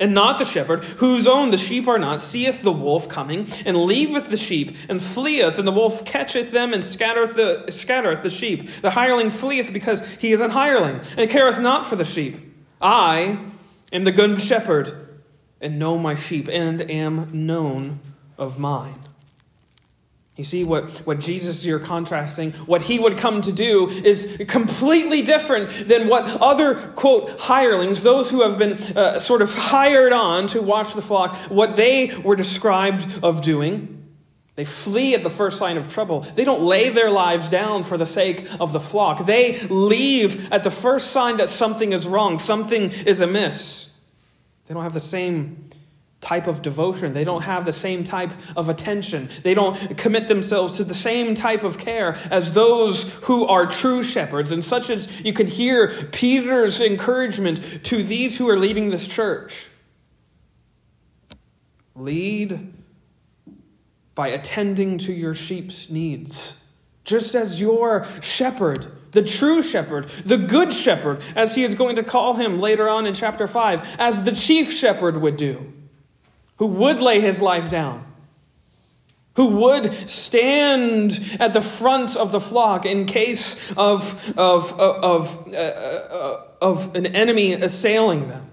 and 0.00 0.12
not 0.12 0.38
the 0.38 0.44
shepherd, 0.44 0.82
whose 0.84 1.26
own 1.26 1.50
the 1.50 1.56
sheep 1.56 1.86
are 1.86 1.98
not, 1.98 2.20
seeth 2.20 2.62
the 2.62 2.72
wolf 2.72 3.08
coming, 3.08 3.46
and 3.64 3.76
leaveth 3.76 4.28
the 4.28 4.36
sheep, 4.36 4.76
and 4.88 5.00
fleeth, 5.00 5.58
and 5.58 5.68
the 5.68 5.72
wolf 5.72 6.04
catcheth 6.04 6.50
them, 6.50 6.72
and 6.72 6.84
scattereth 6.84 7.36
the, 7.36 7.70
scattereth 7.70 8.22
the 8.22 8.30
sheep. 8.30 8.68
The 8.82 8.90
hireling 8.90 9.30
fleeth 9.30 9.72
because 9.72 10.06
he 10.14 10.32
is 10.32 10.40
an 10.40 10.50
hireling, 10.50 11.00
and 11.16 11.30
careth 11.30 11.60
not 11.60 11.86
for 11.86 11.94
the 11.94 12.04
sheep. 12.04 12.36
I 12.80 13.38
am 13.92 14.04
the 14.04 14.12
good 14.12 14.40
shepherd, 14.40 14.92
and 15.60 15.78
know 15.78 15.96
my 15.96 16.16
sheep, 16.16 16.48
and 16.48 16.82
am 16.90 17.46
known 17.46 18.00
of 18.36 18.58
mine. 18.58 19.03
You 20.36 20.42
see 20.42 20.64
what, 20.64 20.90
what 21.06 21.20
Jesus 21.20 21.62
here 21.62 21.78
contrasting, 21.78 22.52
what 22.66 22.82
he 22.82 22.98
would 22.98 23.16
come 23.18 23.40
to 23.42 23.52
do 23.52 23.88
is 23.88 24.42
completely 24.48 25.22
different 25.22 25.70
than 25.86 26.08
what 26.08 26.40
other, 26.40 26.74
quote, 26.74 27.38
hirelings, 27.38 28.02
those 28.02 28.30
who 28.30 28.42
have 28.42 28.58
been 28.58 28.72
uh, 28.96 29.20
sort 29.20 29.42
of 29.42 29.54
hired 29.54 30.12
on 30.12 30.48
to 30.48 30.60
watch 30.60 30.94
the 30.94 31.02
flock, 31.02 31.36
what 31.50 31.76
they 31.76 32.12
were 32.24 32.34
described 32.34 33.22
of 33.22 33.42
doing. 33.42 33.90
They 34.56 34.64
flee 34.64 35.14
at 35.14 35.22
the 35.22 35.30
first 35.30 35.56
sign 35.56 35.76
of 35.76 35.88
trouble. 35.88 36.20
They 36.20 36.44
don't 36.44 36.62
lay 36.62 36.88
their 36.88 37.10
lives 37.10 37.48
down 37.48 37.84
for 37.84 37.96
the 37.96 38.06
sake 38.06 38.48
of 38.58 38.72
the 38.72 38.80
flock. 38.80 39.26
They 39.26 39.60
leave 39.68 40.52
at 40.52 40.64
the 40.64 40.70
first 40.70 41.12
sign 41.12 41.36
that 41.36 41.48
something 41.48 41.92
is 41.92 42.08
wrong, 42.08 42.38
something 42.38 42.90
is 42.90 43.20
amiss. 43.20 44.00
They 44.66 44.74
don't 44.74 44.82
have 44.82 44.94
the 44.94 45.00
same 45.00 45.70
type 46.24 46.46
of 46.46 46.62
devotion. 46.62 47.12
They 47.12 47.22
don't 47.22 47.42
have 47.42 47.66
the 47.66 47.72
same 47.72 48.02
type 48.02 48.32
of 48.56 48.68
attention. 48.68 49.28
They 49.42 49.52
don't 49.54 49.96
commit 49.96 50.26
themselves 50.26 50.78
to 50.78 50.84
the 50.84 50.94
same 50.94 51.34
type 51.34 51.62
of 51.62 51.78
care 51.78 52.16
as 52.30 52.54
those 52.54 53.14
who 53.24 53.46
are 53.46 53.66
true 53.66 54.02
shepherds. 54.02 54.50
And 54.50 54.64
such 54.64 54.88
as 54.88 55.20
you 55.20 55.34
can 55.34 55.46
hear 55.46 55.88
Peter's 56.12 56.80
encouragement 56.80 57.84
to 57.84 58.02
these 58.02 58.38
who 58.38 58.48
are 58.48 58.56
leading 58.56 58.90
this 58.90 59.06
church. 59.06 59.68
Lead 61.94 62.72
by 64.14 64.28
attending 64.28 64.96
to 64.98 65.12
your 65.12 65.34
sheep's 65.34 65.90
needs, 65.90 66.64
just 67.04 67.34
as 67.34 67.60
your 67.60 68.06
shepherd 68.22 68.90
the 69.10 69.22
true 69.22 69.62
shepherd, 69.62 70.06
the 70.26 70.36
good 70.36 70.72
shepherd, 70.72 71.22
as 71.36 71.54
he 71.54 71.62
is 71.62 71.76
going 71.76 71.94
to 71.94 72.02
call 72.02 72.34
him 72.34 72.60
later 72.60 72.88
on 72.88 73.06
in 73.06 73.14
chapter 73.14 73.46
5, 73.46 74.00
as 74.00 74.24
the 74.24 74.32
chief 74.32 74.72
shepherd 74.72 75.18
would 75.18 75.36
do 75.36 75.72
who 76.56 76.66
would 76.66 77.00
lay 77.00 77.20
his 77.20 77.42
life 77.42 77.70
down, 77.70 78.04
who 79.36 79.56
would 79.56 79.92
stand 80.08 81.36
at 81.40 81.52
the 81.52 81.60
front 81.60 82.16
of 82.16 82.32
the 82.32 82.40
flock 82.40 82.86
in 82.86 83.06
case 83.06 83.72
of, 83.76 84.32
of, 84.38 84.78
of, 84.78 85.48
uh, 85.48 85.56
uh, 85.56 86.42
of 86.62 86.94
an 86.94 87.06
enemy 87.06 87.52
assailing 87.52 88.28
them. 88.28 88.46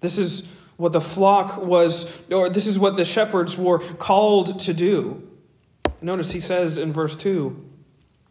This 0.00 0.18
is 0.18 0.56
what 0.76 0.92
the 0.92 1.00
flock 1.00 1.56
was, 1.58 2.22
or 2.30 2.48
this 2.50 2.66
is 2.66 2.78
what 2.78 2.96
the 2.96 3.04
shepherds 3.04 3.56
were 3.56 3.78
called 3.78 4.60
to 4.60 4.74
do. 4.74 5.22
Notice 6.00 6.32
he 6.32 6.40
says 6.40 6.78
in 6.78 6.92
verse 6.92 7.16
2 7.16 7.64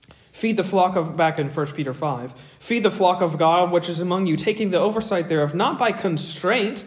Feed 0.08 0.58
the 0.58 0.64
flock 0.64 0.96
of, 0.96 1.16
back 1.16 1.40
in 1.40 1.50
1 1.50 1.68
Peter 1.68 1.94
5, 1.94 2.34
feed 2.60 2.84
the 2.84 2.92
flock 2.92 3.22
of 3.22 3.38
God 3.38 3.72
which 3.72 3.88
is 3.88 4.02
among 4.02 4.26
you, 4.26 4.36
taking 4.36 4.70
the 4.70 4.78
oversight 4.78 5.28
thereof, 5.28 5.56
not 5.56 5.80
by 5.80 5.94
constraint 5.94 6.84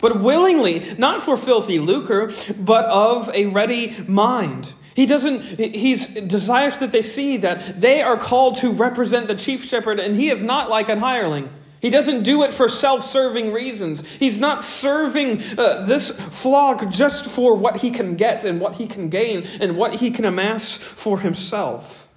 but 0.00 0.20
willingly, 0.20 0.82
not 0.98 1.22
for 1.22 1.36
filthy 1.36 1.78
lucre, 1.78 2.30
but 2.58 2.84
of 2.86 3.30
a 3.34 3.46
ready 3.46 3.96
mind. 4.06 4.74
He 4.94 5.06
doesn't, 5.06 5.42
he 5.58 5.96
desires 5.96 6.78
that 6.78 6.92
they 6.92 7.02
see 7.02 7.36
that 7.38 7.80
they 7.80 8.00
are 8.00 8.16
called 8.16 8.56
to 8.56 8.70
represent 8.70 9.26
the 9.26 9.34
chief 9.34 9.64
shepherd, 9.64 9.98
and 9.98 10.14
he 10.14 10.28
is 10.28 10.42
not 10.42 10.70
like 10.70 10.88
an 10.88 10.98
hireling. 10.98 11.50
He 11.80 11.90
doesn't 11.90 12.22
do 12.22 12.44
it 12.44 12.52
for 12.52 12.66
self 12.66 13.02
serving 13.02 13.52
reasons. 13.52 14.10
He's 14.16 14.38
not 14.38 14.64
serving 14.64 15.42
uh, 15.58 15.84
this 15.84 16.10
flock 16.40 16.88
just 16.90 17.28
for 17.28 17.54
what 17.54 17.80
he 17.80 17.90
can 17.90 18.14
get 18.14 18.42
and 18.42 18.58
what 18.58 18.76
he 18.76 18.86
can 18.86 19.10
gain 19.10 19.44
and 19.60 19.76
what 19.76 19.96
he 19.96 20.10
can 20.10 20.24
amass 20.24 20.76
for 20.76 21.20
himself. 21.20 22.14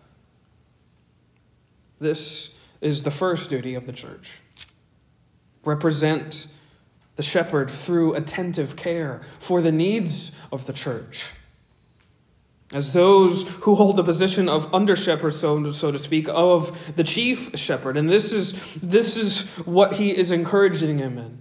This 1.99 2.57
is 2.79 3.03
the 3.03 3.11
first 3.11 3.49
duty 3.49 3.75
of 3.75 3.85
the 3.85 3.91
church. 3.91 4.39
Represent 5.65 6.55
the 7.17 7.23
shepherd 7.23 7.69
through 7.69 8.13
attentive 8.13 8.75
care 8.77 9.19
for 9.39 9.61
the 9.61 9.71
needs 9.71 10.39
of 10.51 10.65
the 10.65 10.73
church. 10.73 11.33
As 12.73 12.93
those 12.93 13.57
who 13.63 13.75
hold 13.75 13.95
the 13.95 14.03
position 14.03 14.47
of 14.47 14.73
under 14.73 14.95
shepherd, 14.95 15.33
so, 15.33 15.71
so 15.71 15.91
to 15.91 15.97
speak, 15.97 16.27
of 16.29 16.95
the 16.95 17.03
chief 17.03 17.57
shepherd. 17.57 17.97
And 17.97 18.09
this 18.09 18.31
is, 18.31 18.75
this 18.75 19.17
is 19.17 19.49
what 19.65 19.93
he 19.93 20.15
is 20.15 20.31
encouraging 20.31 20.99
him 20.99 21.17
in. 21.17 21.39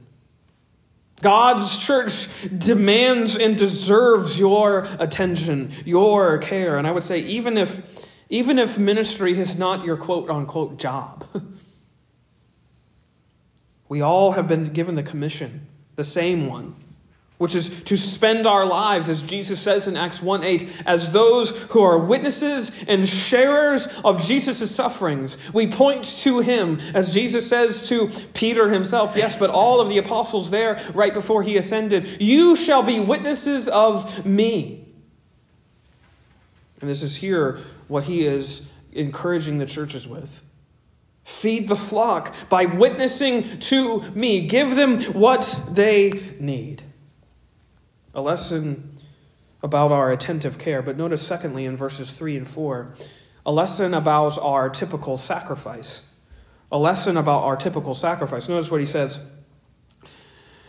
God's 1.23 1.85
church 1.85 2.29
demands 2.57 3.37
and 3.37 3.57
deserves 3.57 4.39
your 4.39 4.87
attention, 4.99 5.73
your 5.85 6.39
care. 6.39 6.79
And 6.79 6.87
I 6.87 6.93
would 6.93 7.05
say, 7.05 7.21
even 7.21 7.59
if, 7.59 8.07
even 8.29 8.59
if 8.59 8.79
ministry 8.79 9.37
is 9.37 9.59
not 9.59 9.85
your 9.85 9.97
quote 9.97 10.31
unquote 10.31 10.79
job, 10.79 11.27
We 13.89 14.01
all 14.01 14.33
have 14.33 14.49
been 14.49 14.73
given 14.73 14.95
the 14.95 15.03
commission, 15.03 15.67
the 15.95 16.05
same 16.05 16.49
one, 16.49 16.75
which 17.39 17.55
is 17.55 17.85
to 17.85 17.97
spend 17.97 18.47
our 18.47 18.65
lives, 18.65 19.09
as 19.09 19.23
Jesus 19.23 19.61
says 19.61 19.87
in 19.87 19.97
Acts 19.97 20.21
1 20.21 20.43
8, 20.43 20.83
as 20.87 21.13
those 21.13 21.65
who 21.67 21.81
are 21.83 21.99
witnesses 21.99 22.85
and 22.89 23.07
sharers 23.07 24.01
of 24.05 24.23
Jesus' 24.23 24.75
sufferings. 24.75 25.53
We 25.53 25.69
point 25.69 26.05
to 26.23 26.41
him, 26.41 26.79
as 26.95 27.15
Jesus 27.15 27.49
says 27.49 27.89
to 27.89 28.09
Peter 28.35 28.71
himself, 28.71 29.15
yes, 29.17 29.37
but 29.37 29.51
all 29.51 29.81
of 29.81 29.89
the 29.89 29.99
apostles 29.99 30.51
there 30.51 30.81
right 30.95 31.15
before 31.15 31.43
he 31.43 31.57
ascended, 31.57 32.21
You 32.21 32.57
shall 32.57 32.83
be 32.83 32.99
witnesses 32.99 33.69
of 33.69 34.27
me. 34.27 34.85
And 36.81 36.91
this 36.91 37.03
is 37.03 37.17
here 37.17 37.61
what 37.89 38.05
he 38.05 38.25
is 38.25 38.73
encouraging 38.93 39.59
the 39.59 39.67
churches 39.67 40.09
with. 40.09 40.43
Feed 41.27 41.67
the 41.67 41.75
flock 41.75 42.33
by 42.49 42.67
witnessing 42.67 43.59
to 43.59 44.01
me. 44.13 44.47
Give 44.47 44.77
them 44.77 45.01
what 45.13 45.69
they 45.73 46.13
need. 46.39 46.85
A 48.15 48.21
lesson 48.21 48.93
about 49.61 49.91
our 49.91 50.13
attentive 50.13 50.57
care. 50.57 50.83
But 50.83 50.97
notice, 50.97 51.27
secondly, 51.27 51.65
in 51.65 51.77
verses 51.77 52.13
3 52.13 52.37
and 52.37 52.49
4, 52.49 52.95
a 53.45 53.51
lesson 53.51 53.93
about 53.93 54.39
our 54.39 54.71
typical 54.71 55.17
sacrifice. 55.17 56.09
A 56.71 56.79
lesson 56.79 57.17
about 57.17 57.43
our 57.43 57.57
typical 57.57 57.97
sacrifice. 57.97 58.49
Notice 58.49 58.71
what 58.71 58.79
he 58.79 58.87
says 58.87 59.19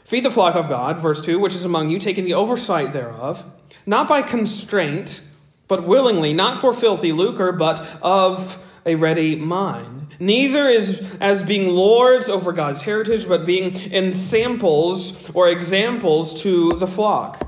Feed 0.03 0.25
the 0.25 0.31
flock 0.31 0.55
of 0.55 0.69
God, 0.69 0.97
verse 0.97 1.23
2, 1.23 1.37
which 1.37 1.53
is 1.53 1.65
among 1.65 1.91
you, 1.91 1.99
taking 1.99 2.25
the 2.25 2.33
oversight 2.33 2.93
thereof, 2.93 3.45
not 3.85 4.07
by 4.07 4.23
constraint, 4.23 5.35
but 5.67 5.87
willingly, 5.87 6.33
not 6.33 6.57
for 6.57 6.73
filthy 6.73 7.11
lucre, 7.11 7.51
but 7.51 7.99
of 8.01 8.63
a 8.87 8.95
ready 8.95 9.35
mind 9.35 9.97
Neither 10.19 10.67
is 10.67 11.17
as 11.19 11.43
being 11.43 11.69
lords 11.75 12.27
over 12.27 12.51
God's 12.51 12.83
heritage, 12.83 13.27
but 13.27 13.45
being 13.45 13.75
ensamples 13.91 15.29
or 15.31 15.49
examples 15.49 16.41
to 16.41 16.73
the 16.73 16.87
flock. 16.87 17.41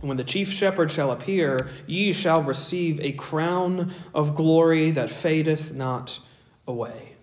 And 0.00 0.08
When 0.08 0.16
the 0.16 0.24
chief 0.24 0.50
shepherd 0.50 0.90
shall 0.90 1.10
appear, 1.10 1.68
ye 1.86 2.12
shall 2.12 2.42
receive 2.42 3.00
a 3.00 3.12
crown 3.12 3.92
of 4.14 4.36
glory 4.36 4.90
that 4.92 5.10
fadeth 5.10 5.74
not 5.74 6.20
away. 6.66 7.16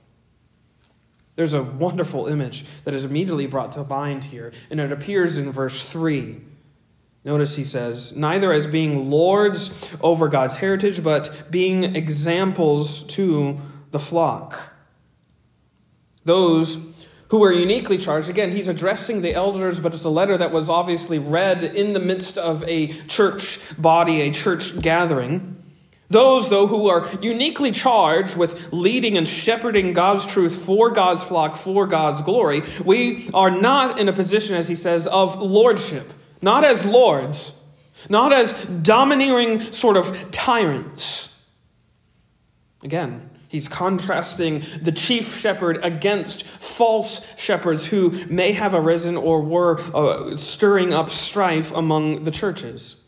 There's 1.36 1.54
a 1.54 1.64
wonderful 1.64 2.28
image 2.28 2.66
that 2.84 2.94
is 2.94 3.06
immediately 3.06 3.48
brought 3.48 3.72
to 3.74 3.84
mind 3.84 4.26
here, 4.26 4.54
and 4.70 4.80
it 4.80 4.92
appears 4.92 5.38
in 5.38 5.52
verse 5.52 5.90
3. 5.90 6.42
Notice 7.26 7.56
he 7.56 7.64
says, 7.64 8.16
Neither 8.16 8.54
as 8.54 8.68
being 8.68 9.10
lords 9.10 9.90
over 10.00 10.30
God's 10.30 10.58
heritage, 10.58 11.04
but 11.04 11.48
being 11.50 11.96
examples 11.96 13.06
to 13.08 13.58
the 13.90 14.00
flock. 14.00 14.74
Those 16.24 17.08
who 17.30 17.40
were 17.40 17.52
uniquely 17.52 17.98
charged. 17.98 18.30
Again, 18.30 18.52
he's 18.52 18.68
addressing 18.68 19.24
the 19.24 19.34
elders, 19.34 19.80
but 19.80 19.94
it's 19.96 20.04
a 20.04 20.10
letter 20.10 20.38
that 20.38 20.52
was 20.52 20.70
obviously 20.70 21.18
read 21.18 21.64
in 21.64 21.94
the 21.94 22.00
midst 22.00 22.38
of 22.38 22.64
a 22.68 22.88
church 22.88 23.60
body, 23.82 24.22
a 24.22 24.32
church 24.32 24.80
gathering. 24.80 25.64
Those, 26.08 26.52
though, 26.52 26.68
who 26.68 26.88
are 26.88 27.08
uniquely 27.22 27.72
charged 27.72 28.38
with 28.38 28.72
leading 28.72 29.18
and 29.18 29.28
shepherding 29.28 29.94
God's 29.94 30.32
truth 30.32 30.64
for 30.64 30.92
God's 30.92 31.24
flock, 31.24 31.56
for 31.56 31.88
God's 31.88 32.22
glory, 32.22 32.62
we 32.84 33.28
are 33.34 33.50
not 33.50 34.00
in 34.00 34.08
a 34.08 34.14
position, 34.14 34.56
as 34.56 34.68
he 34.68 34.76
says, 34.76 35.08
of 35.08 35.42
lordship. 35.42 36.14
Not 36.46 36.64
as 36.64 36.86
lords, 36.86 37.60
not 38.08 38.32
as 38.32 38.66
domineering 38.66 39.60
sort 39.60 39.98
of 39.98 40.32
tyrants. 40.32 41.42
Again, 42.84 43.32
He's 43.48 43.68
contrasting 43.70 44.64
the 44.82 44.92
chief 44.92 45.34
shepherd 45.34 45.80
against 45.82 46.46
false 46.46 47.40
shepherds 47.40 47.86
who 47.88 48.26
may 48.26 48.52
have 48.52 48.74
arisen 48.74 49.16
or 49.16 49.42
were 49.42 49.80
uh, 49.94 50.36
stirring 50.36 50.94
up 50.94 51.10
strife 51.10 51.74
among 51.74 52.26
the 52.26 52.32
churches. 52.32 53.08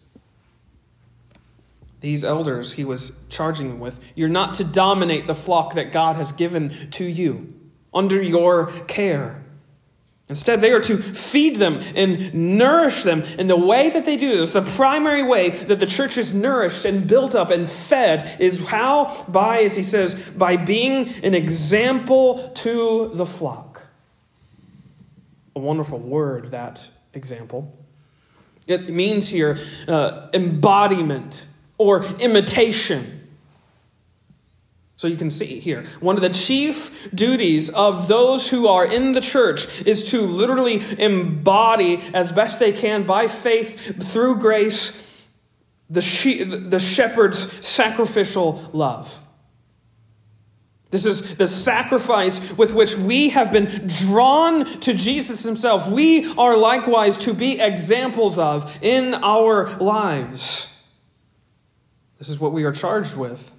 These 2.00 2.24
elders 2.24 2.74
he 2.74 2.86
was 2.86 3.25
charging 3.29 3.67
them 3.67 3.79
with 3.82 4.13
you're 4.15 4.29
not 4.29 4.53
to 4.53 4.63
dominate 4.63 5.27
the 5.27 5.36
flock 5.36 5.74
that 5.74 5.91
God 5.91 6.15
has 6.15 6.32
given 6.32 6.70
to 6.91 7.03
you 7.03 7.53
under 7.94 8.22
your 8.22 8.67
care. 8.88 9.44
Instead, 10.29 10.60
they 10.60 10.74
are 10.74 10.81
to 10.81 10.98
feed 10.98 11.55
them 11.55 11.79
and 11.96 12.34
nourish 12.34 13.03
them. 13.03 13.24
And 13.39 13.50
the 13.50 13.55
way 13.57 13.89
that 13.89 14.03
they 14.03 14.17
do 14.17 14.36
this, 14.36 14.53
the 14.53 14.62
primary 14.62 15.24
way 15.24 15.50
that 15.51 15.79
the 15.79 15.86
church 15.86 16.17
is 16.17 16.36
nourished 16.36 16.84
and 16.84 17.07
built 17.07 17.34
up 17.34 17.50
and 17.50 17.67
fed, 17.67 18.36
is 18.39 18.67
how? 18.67 19.24
By, 19.29 19.60
as 19.60 19.77
he 19.77 19.84
says, 19.84 20.15
by 20.31 20.57
being 20.57 21.07
an 21.24 21.34
example 21.34 22.50
to 22.55 23.12
the 23.13 23.25
flock. 23.25 23.88
A 25.55 25.60
wonderful 25.60 26.00
word, 26.00 26.51
that 26.51 26.89
example. 27.13 27.74
It 28.67 28.89
means 28.89 29.29
here 29.29 29.57
uh, 29.88 30.27
embodiment 30.34 31.48
or 31.77 32.03
imitation. 32.19 33.16
So 34.97 35.07
you 35.07 35.15
can 35.15 35.29
see 35.29 35.59
here, 35.59 35.85
one 35.99 36.15
of 36.15 36.23
the 36.23 36.29
chief 36.29 37.11
duties 37.13 37.69
of 37.69 38.07
those 38.07 38.49
who 38.49 38.67
are 38.67 38.83
in 38.83 39.11
the 39.11 39.21
church 39.21 39.83
is 39.85 40.09
to 40.09 40.21
literally 40.21 40.83
embody 40.97 41.99
as 42.15 42.31
best 42.31 42.59
they 42.59 42.71
can 42.71 43.03
by 43.03 43.27
faith 43.27 44.11
through 44.11 44.39
grace 44.39 45.27
the, 45.87 46.01
she- 46.01 46.43
the 46.43 46.79
shepherd's 46.79 47.65
sacrificial 47.65 48.69
love. 48.73 49.23
This 50.89 51.05
is 51.05 51.37
the 51.37 51.47
sacrifice 51.47 52.57
with 52.57 52.73
which 52.73 52.95
we 52.95 53.29
have 53.29 53.51
been 53.51 53.67
drawn 54.07 54.65
to 54.65 54.95
Jesus 54.95 55.43
himself. 55.43 55.91
We 55.91 56.33
are 56.37 56.57
likewise 56.57 57.19
to 57.19 57.35
be 57.35 57.59
examples 57.59 58.39
of 58.39 58.79
in 58.81 59.13
our 59.13 59.77
lives. 59.77 60.81
This 62.17 62.29
is 62.29 62.39
what 62.39 62.51
we 62.51 62.63
are 62.63 62.71
charged 62.71 63.15
with. 63.15 63.56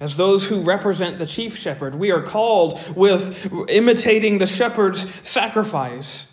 As 0.00 0.16
those 0.16 0.48
who 0.48 0.60
represent 0.60 1.18
the 1.18 1.26
chief 1.26 1.56
shepherd, 1.56 1.94
we 1.96 2.12
are 2.12 2.22
called 2.22 2.78
with 2.96 3.52
imitating 3.68 4.38
the 4.38 4.46
shepherd's 4.46 5.12
sacrifice 5.28 6.27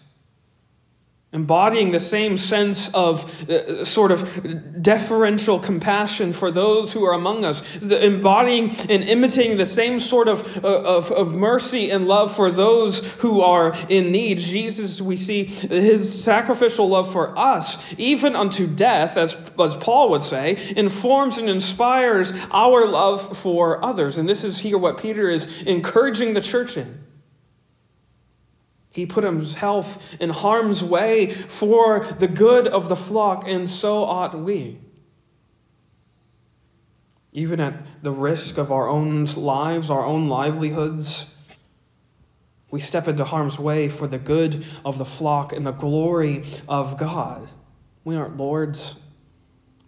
embodying 1.35 1.91
the 1.91 1.99
same 1.99 2.37
sense 2.37 2.87
of 2.93 3.49
uh, 3.49 3.83
sort 3.83 4.09
of 4.09 4.81
deferential 4.81 5.59
compassion 5.59 6.31
for 6.31 6.49
those 6.49 6.93
who 6.93 7.03
are 7.03 7.13
among 7.13 7.43
us, 7.43 7.75
the, 7.75 8.05
embodying 8.05 8.69
and 8.89 9.03
imitating 9.03 9.57
the 9.57 9.65
same 9.65 9.99
sort 9.99 10.29
of, 10.29 10.63
uh, 10.63 10.81
of, 10.97 11.11
of 11.11 11.35
mercy 11.35 11.91
and 11.91 12.07
love 12.07 12.33
for 12.33 12.49
those 12.49 13.15
who 13.15 13.41
are 13.41 13.75
in 13.89 14.13
need. 14.13 14.39
Jesus, 14.39 15.01
we 15.01 15.17
see 15.17 15.43
his 15.43 16.23
sacrificial 16.23 16.87
love 16.87 17.11
for 17.11 17.37
us, 17.37 17.93
even 17.99 18.33
unto 18.33 18.65
death, 18.65 19.17
as, 19.17 19.35
as 19.59 19.75
Paul 19.75 20.09
would 20.11 20.23
say, 20.23 20.57
informs 20.77 21.37
and 21.37 21.49
inspires 21.49 22.31
our 22.51 22.87
love 22.87 23.37
for 23.37 23.83
others. 23.83 24.17
And 24.17 24.29
this 24.29 24.45
is 24.45 24.59
here 24.59 24.77
what 24.77 24.97
Peter 24.99 25.27
is 25.27 25.63
encouraging 25.63 26.33
the 26.33 26.41
church 26.41 26.77
in. 26.77 27.04
He 28.95 29.05
put 29.05 29.25
himself 29.25 30.15
in 30.21 30.29
harm's 30.29 30.81
way 30.81 31.29
for 31.29 31.99
the 31.99 32.29
good 32.29 32.65
of 32.65 32.87
the 32.87 32.95
flock, 32.95 33.43
and 33.45 33.69
so 33.69 34.05
ought 34.05 34.39
we. 34.39 34.79
Even 37.33 37.59
at 37.59 37.73
the 38.01 38.13
risk 38.13 38.57
of 38.57 38.71
our 38.71 38.87
own 38.87 39.25
lives, 39.25 39.89
our 39.89 40.05
own 40.05 40.29
livelihoods, 40.29 41.35
we 42.71 42.79
step 42.79 43.09
into 43.09 43.25
harm's 43.25 43.59
way 43.59 43.89
for 43.89 44.07
the 44.07 44.17
good 44.17 44.65
of 44.85 44.97
the 44.97 45.03
flock 45.03 45.51
and 45.51 45.67
the 45.67 45.73
glory 45.73 46.45
of 46.69 46.97
God. 46.97 47.49
We 48.05 48.15
aren't 48.15 48.37
lords. 48.37 49.01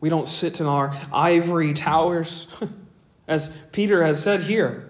We 0.02 0.10
don't 0.10 0.28
sit 0.28 0.60
in 0.60 0.66
our 0.66 0.94
ivory 1.14 1.72
towers. 1.72 2.62
As 3.28 3.58
Peter 3.72 4.04
has 4.04 4.22
said 4.22 4.42
here, 4.42 4.87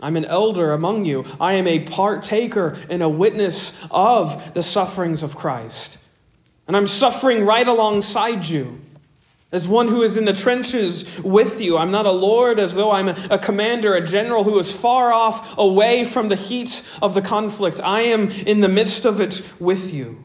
I'm 0.00 0.16
an 0.16 0.24
elder 0.24 0.72
among 0.72 1.04
you. 1.04 1.24
I 1.40 1.54
am 1.54 1.66
a 1.66 1.84
partaker 1.84 2.76
and 2.88 3.02
a 3.02 3.08
witness 3.08 3.86
of 3.90 4.54
the 4.54 4.62
sufferings 4.62 5.22
of 5.22 5.34
Christ. 5.34 5.98
And 6.66 6.76
I'm 6.76 6.86
suffering 6.86 7.44
right 7.44 7.66
alongside 7.66 8.46
you. 8.46 8.80
As 9.50 9.66
one 9.66 9.88
who 9.88 10.02
is 10.02 10.18
in 10.18 10.26
the 10.26 10.34
trenches 10.34 11.20
with 11.20 11.58
you. 11.58 11.78
I'm 11.78 11.90
not 11.90 12.04
a 12.04 12.12
lord 12.12 12.58
as 12.58 12.74
though 12.74 12.92
I'm 12.92 13.08
a 13.08 13.38
commander, 13.38 13.94
a 13.94 14.04
general 14.04 14.44
who 14.44 14.58
is 14.58 14.78
far 14.78 15.10
off 15.10 15.56
away 15.56 16.04
from 16.04 16.28
the 16.28 16.36
heat 16.36 16.86
of 17.00 17.14
the 17.14 17.22
conflict. 17.22 17.80
I 17.82 18.02
am 18.02 18.28
in 18.28 18.60
the 18.60 18.68
midst 18.68 19.06
of 19.06 19.20
it 19.20 19.42
with 19.58 19.92
you. 19.92 20.22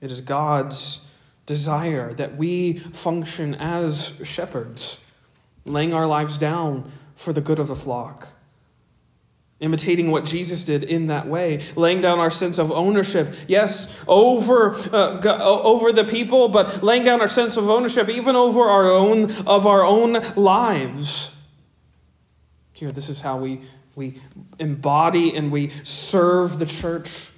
It 0.00 0.10
is 0.10 0.20
God's 0.20 1.08
desire 1.46 2.12
that 2.14 2.36
we 2.36 2.74
function 2.74 3.54
as 3.54 4.20
shepherds, 4.24 5.02
laying 5.64 5.94
our 5.94 6.08
lives 6.08 6.38
down 6.38 6.90
for 7.16 7.32
the 7.32 7.40
good 7.40 7.58
of 7.58 7.66
the 7.66 7.74
flock. 7.74 8.28
Imitating 9.58 10.10
what 10.10 10.26
Jesus 10.26 10.64
did 10.64 10.84
in 10.84 11.06
that 11.06 11.26
way, 11.26 11.62
laying 11.76 12.02
down 12.02 12.18
our 12.18 12.30
sense 12.30 12.58
of 12.58 12.70
ownership, 12.70 13.34
yes, 13.48 14.04
over, 14.06 14.74
uh, 14.92 15.18
over 15.42 15.92
the 15.92 16.04
people, 16.04 16.48
but 16.48 16.82
laying 16.82 17.04
down 17.04 17.22
our 17.22 17.26
sense 17.26 17.56
of 17.56 17.68
ownership 17.70 18.10
even 18.10 18.36
over 18.36 18.60
our 18.60 18.84
own, 18.84 19.32
of 19.46 19.66
our 19.66 19.82
own 19.82 20.22
lives. 20.36 21.42
Here, 22.74 22.92
this 22.92 23.08
is 23.08 23.22
how 23.22 23.38
we, 23.38 23.62
we 23.94 24.20
embody 24.58 25.34
and 25.34 25.50
we 25.50 25.70
serve 25.82 26.58
the 26.58 26.66
church 26.66 27.30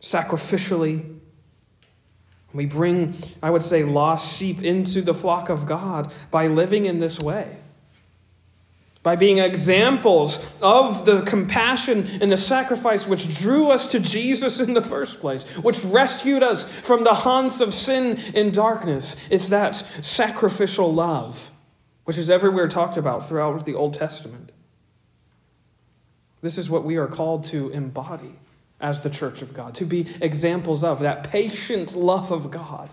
sacrificially. 0.00 1.18
We 2.52 2.66
bring, 2.66 3.14
I 3.40 3.50
would 3.50 3.62
say, 3.62 3.84
lost 3.84 4.36
sheep 4.36 4.60
into 4.60 5.02
the 5.02 5.14
flock 5.14 5.48
of 5.48 5.66
God 5.66 6.12
by 6.32 6.48
living 6.48 6.84
in 6.84 6.98
this 6.98 7.20
way 7.20 7.58
by 9.04 9.14
being 9.14 9.38
examples 9.38 10.56
of 10.62 11.04
the 11.04 11.20
compassion 11.22 12.06
and 12.22 12.32
the 12.32 12.38
sacrifice 12.38 13.06
which 13.06 13.38
drew 13.38 13.70
us 13.70 13.86
to 13.86 14.00
Jesus 14.00 14.60
in 14.60 14.72
the 14.72 14.80
first 14.80 15.20
place, 15.20 15.58
which 15.58 15.84
rescued 15.84 16.42
us 16.42 16.80
from 16.80 17.04
the 17.04 17.12
haunts 17.12 17.60
of 17.60 17.74
sin 17.74 18.18
and 18.34 18.52
darkness. 18.52 19.28
It's 19.30 19.48
that 19.50 19.76
sacrificial 19.76 20.92
love, 20.92 21.50
which 22.04 22.16
is 22.16 22.30
everywhere 22.30 22.66
talked 22.66 22.96
about 22.96 23.28
throughout 23.28 23.66
the 23.66 23.74
Old 23.74 23.92
Testament. 23.92 24.50
This 26.40 26.56
is 26.56 26.70
what 26.70 26.84
we 26.84 26.96
are 26.96 27.06
called 27.06 27.44
to 27.44 27.68
embody 27.70 28.36
as 28.80 29.02
the 29.02 29.10
church 29.10 29.42
of 29.42 29.52
God, 29.52 29.74
to 29.74 29.84
be 29.84 30.06
examples 30.22 30.82
of 30.82 31.00
that 31.00 31.30
patient 31.30 31.94
love 31.94 32.30
of 32.30 32.50
God. 32.50 32.90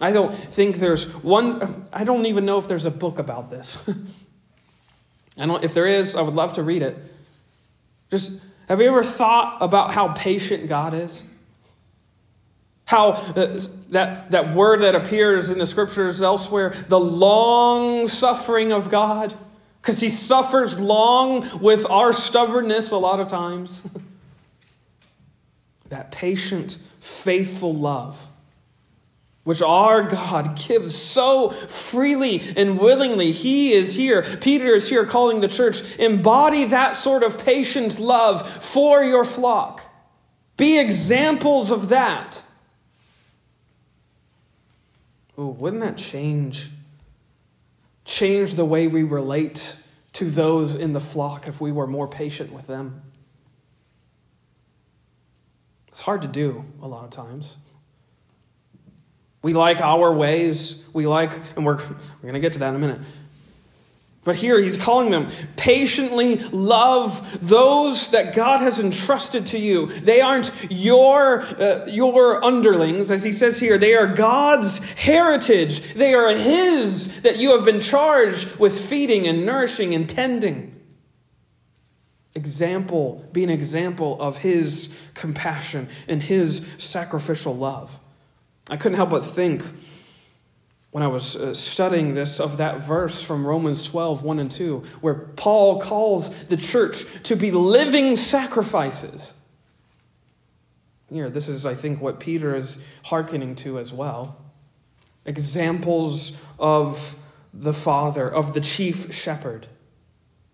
I 0.00 0.12
don't 0.12 0.32
think 0.32 0.76
there's 0.76 1.12
one, 1.22 1.86
I 1.92 2.04
don't 2.04 2.26
even 2.26 2.44
know 2.44 2.58
if 2.58 2.68
there's 2.68 2.86
a 2.86 2.90
book 2.90 3.18
about 3.18 3.50
this. 3.50 3.88
I 5.38 5.46
don't, 5.46 5.62
if 5.64 5.74
there 5.74 5.86
is, 5.86 6.16
I 6.16 6.22
would 6.22 6.34
love 6.34 6.54
to 6.54 6.62
read 6.62 6.82
it. 6.82 6.96
Just, 8.10 8.42
have 8.68 8.80
you 8.80 8.88
ever 8.88 9.02
thought 9.02 9.58
about 9.60 9.92
how 9.92 10.12
patient 10.12 10.68
God 10.68 10.94
is? 10.94 11.24
How 12.86 13.10
uh, 13.10 13.60
that, 13.90 14.30
that 14.30 14.54
word 14.54 14.80
that 14.80 14.94
appears 14.94 15.50
in 15.50 15.58
the 15.58 15.66
scriptures 15.66 16.22
elsewhere, 16.22 16.70
the 16.88 16.98
long 16.98 18.08
suffering 18.08 18.72
of 18.72 18.90
God, 18.90 19.34
because 19.82 20.00
he 20.00 20.08
suffers 20.08 20.80
long 20.80 21.44
with 21.60 21.88
our 21.90 22.12
stubbornness 22.12 22.90
a 22.90 22.96
lot 22.96 23.20
of 23.20 23.28
times. 23.28 23.82
that 25.88 26.10
patient 26.10 26.78
faithful 27.00 27.74
love, 27.74 28.28
which 29.44 29.62
our 29.62 30.02
God 30.02 30.56
gives 30.68 30.94
so 30.94 31.50
freely 31.50 32.42
and 32.56 32.78
willingly. 32.78 33.32
He 33.32 33.72
is 33.72 33.94
here. 33.94 34.22
Peter 34.40 34.74
is 34.74 34.88
here 34.88 35.06
calling 35.06 35.40
the 35.40 35.48
church, 35.48 35.98
embody 35.98 36.64
that 36.66 36.96
sort 36.96 37.22
of 37.22 37.44
patient 37.44 37.98
love 37.98 38.46
for 38.46 39.02
your 39.02 39.24
flock. 39.24 39.82
Be 40.56 40.78
examples 40.78 41.70
of 41.70 41.88
that. 41.88 42.42
Ooh, 45.38 45.46
wouldn't 45.46 45.82
that 45.82 45.96
change? 45.96 46.70
Change 48.04 48.54
the 48.54 48.64
way 48.64 48.88
we 48.88 49.04
relate 49.04 49.80
to 50.14 50.24
those 50.24 50.74
in 50.74 50.94
the 50.94 51.00
flock 51.00 51.46
if 51.46 51.60
we 51.60 51.70
were 51.70 51.86
more 51.86 52.08
patient 52.08 52.52
with 52.52 52.66
them. 52.66 53.02
It's 55.86 56.00
hard 56.00 56.22
to 56.22 56.28
do 56.28 56.64
a 56.82 56.88
lot 56.88 57.04
of 57.04 57.10
times. 57.10 57.56
We 59.42 59.52
like 59.52 59.80
our 59.80 60.12
ways. 60.12 60.86
We 60.92 61.06
like, 61.06 61.32
and 61.56 61.64
we're, 61.64 61.76
we're 61.76 62.22
going 62.22 62.34
to 62.34 62.40
get 62.40 62.54
to 62.54 62.58
that 62.60 62.70
in 62.70 62.74
a 62.74 62.78
minute. 62.78 63.00
But 64.24 64.36
here 64.36 64.60
he's 64.60 64.76
calling 64.76 65.10
them 65.10 65.28
patiently 65.56 66.36
love 66.52 67.48
those 67.48 68.10
that 68.10 68.34
God 68.34 68.60
has 68.60 68.78
entrusted 68.78 69.46
to 69.46 69.58
you. 69.58 69.86
They 69.86 70.20
aren't 70.20 70.52
your, 70.68 71.40
uh, 71.40 71.86
your 71.86 72.44
underlings, 72.44 73.10
as 73.10 73.24
he 73.24 73.32
says 73.32 73.58
here. 73.58 73.78
They 73.78 73.94
are 73.94 74.12
God's 74.12 74.92
heritage. 74.98 75.94
They 75.94 76.12
are 76.12 76.28
his 76.34 77.22
that 77.22 77.38
you 77.38 77.56
have 77.56 77.64
been 77.64 77.80
charged 77.80 78.58
with 78.58 78.78
feeding 78.78 79.26
and 79.26 79.46
nourishing 79.46 79.94
and 79.94 80.06
tending. 80.06 80.78
Example, 82.34 83.26
be 83.32 83.44
an 83.44 83.50
example 83.50 84.20
of 84.20 84.38
his 84.38 85.02
compassion 85.14 85.88
and 86.06 86.22
his 86.22 86.70
sacrificial 86.76 87.54
love. 87.54 87.98
I 88.70 88.76
couldn't 88.76 88.96
help 88.96 89.10
but 89.10 89.24
think 89.24 89.62
when 90.90 91.02
I 91.02 91.06
was 91.06 91.36
uh, 91.36 91.54
studying 91.54 92.14
this 92.14 92.40
of 92.40 92.56
that 92.56 92.80
verse 92.80 93.22
from 93.22 93.46
Romans 93.46 93.86
12, 93.86 94.22
1 94.22 94.38
and 94.38 94.50
2, 94.50 94.78
where 95.00 95.14
Paul 95.14 95.80
calls 95.80 96.46
the 96.46 96.56
church 96.56 97.22
to 97.24 97.36
be 97.36 97.50
living 97.50 98.16
sacrifices. 98.16 99.34
Here, 101.10 101.30
this 101.30 101.48
is, 101.48 101.64
I 101.64 101.74
think, 101.74 102.00
what 102.00 102.20
Peter 102.20 102.54
is 102.54 102.84
hearkening 103.04 103.54
to 103.56 103.78
as 103.78 103.92
well. 103.92 104.38
Examples 105.24 106.44
of 106.58 107.22
the 107.52 107.72
Father, 107.72 108.28
of 108.28 108.54
the 108.54 108.60
chief 108.60 109.12
shepherd. 109.12 109.66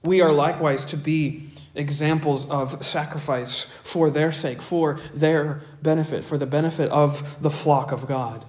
We 0.03 0.21
are 0.21 0.33
likewise 0.33 0.85
to 0.87 0.97
be 0.97 1.49
examples 1.75 2.51
of 2.51 2.85
sacrifice 2.85 3.65
for 3.83 4.11
their 4.11 4.31
sake, 4.31 4.63
for 4.63 4.95
their 5.13 5.61
benefit, 5.83 6.25
for 6.25 6.39
the 6.39 6.47
benefit 6.47 6.91
of 6.91 7.43
the 7.43 7.51
flock 7.51 7.93
of 7.93 8.07
God. 8.07 8.45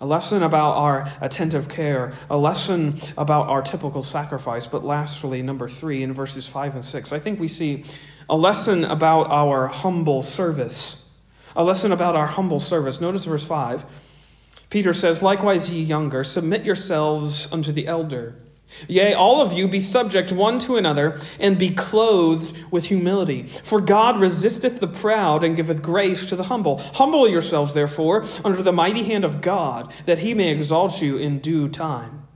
A 0.00 0.06
lesson 0.06 0.44
about 0.44 0.76
our 0.76 1.10
attentive 1.20 1.68
care, 1.68 2.12
a 2.30 2.36
lesson 2.36 2.94
about 3.16 3.48
our 3.48 3.62
typical 3.62 4.02
sacrifice. 4.02 4.68
But 4.68 4.84
lastly, 4.84 5.42
number 5.42 5.68
three, 5.68 6.04
in 6.04 6.12
verses 6.12 6.46
five 6.46 6.74
and 6.74 6.84
six, 6.84 7.12
I 7.12 7.18
think 7.18 7.40
we 7.40 7.48
see 7.48 7.84
a 8.30 8.36
lesson 8.36 8.84
about 8.84 9.28
our 9.28 9.66
humble 9.66 10.22
service. 10.22 11.12
A 11.56 11.64
lesson 11.64 11.90
about 11.90 12.14
our 12.14 12.28
humble 12.28 12.60
service. 12.60 13.00
Notice 13.00 13.24
verse 13.24 13.44
five. 13.44 13.84
Peter 14.70 14.92
says, 14.92 15.22
Likewise, 15.22 15.72
ye 15.72 15.82
younger, 15.82 16.22
submit 16.22 16.62
yourselves 16.62 17.52
unto 17.52 17.72
the 17.72 17.88
elder. 17.88 18.34
Yea, 18.86 19.14
all 19.14 19.40
of 19.40 19.52
you 19.52 19.66
be 19.66 19.80
subject 19.80 20.30
one 20.30 20.58
to 20.60 20.76
another, 20.76 21.18
and 21.40 21.58
be 21.58 21.70
clothed 21.70 22.56
with 22.70 22.86
humility. 22.86 23.42
For 23.44 23.80
God 23.80 24.20
resisteth 24.20 24.80
the 24.80 24.86
proud, 24.86 25.42
and 25.42 25.56
giveth 25.56 25.82
grace 25.82 26.26
to 26.26 26.36
the 26.36 26.44
humble. 26.44 26.78
Humble 26.78 27.28
yourselves, 27.28 27.74
therefore, 27.74 28.24
under 28.44 28.62
the 28.62 28.72
mighty 28.72 29.04
hand 29.04 29.24
of 29.24 29.40
God, 29.40 29.92
that 30.06 30.20
he 30.20 30.34
may 30.34 30.50
exalt 30.50 31.00
you 31.02 31.16
in 31.16 31.38
due 31.38 31.68
time. 31.68 32.26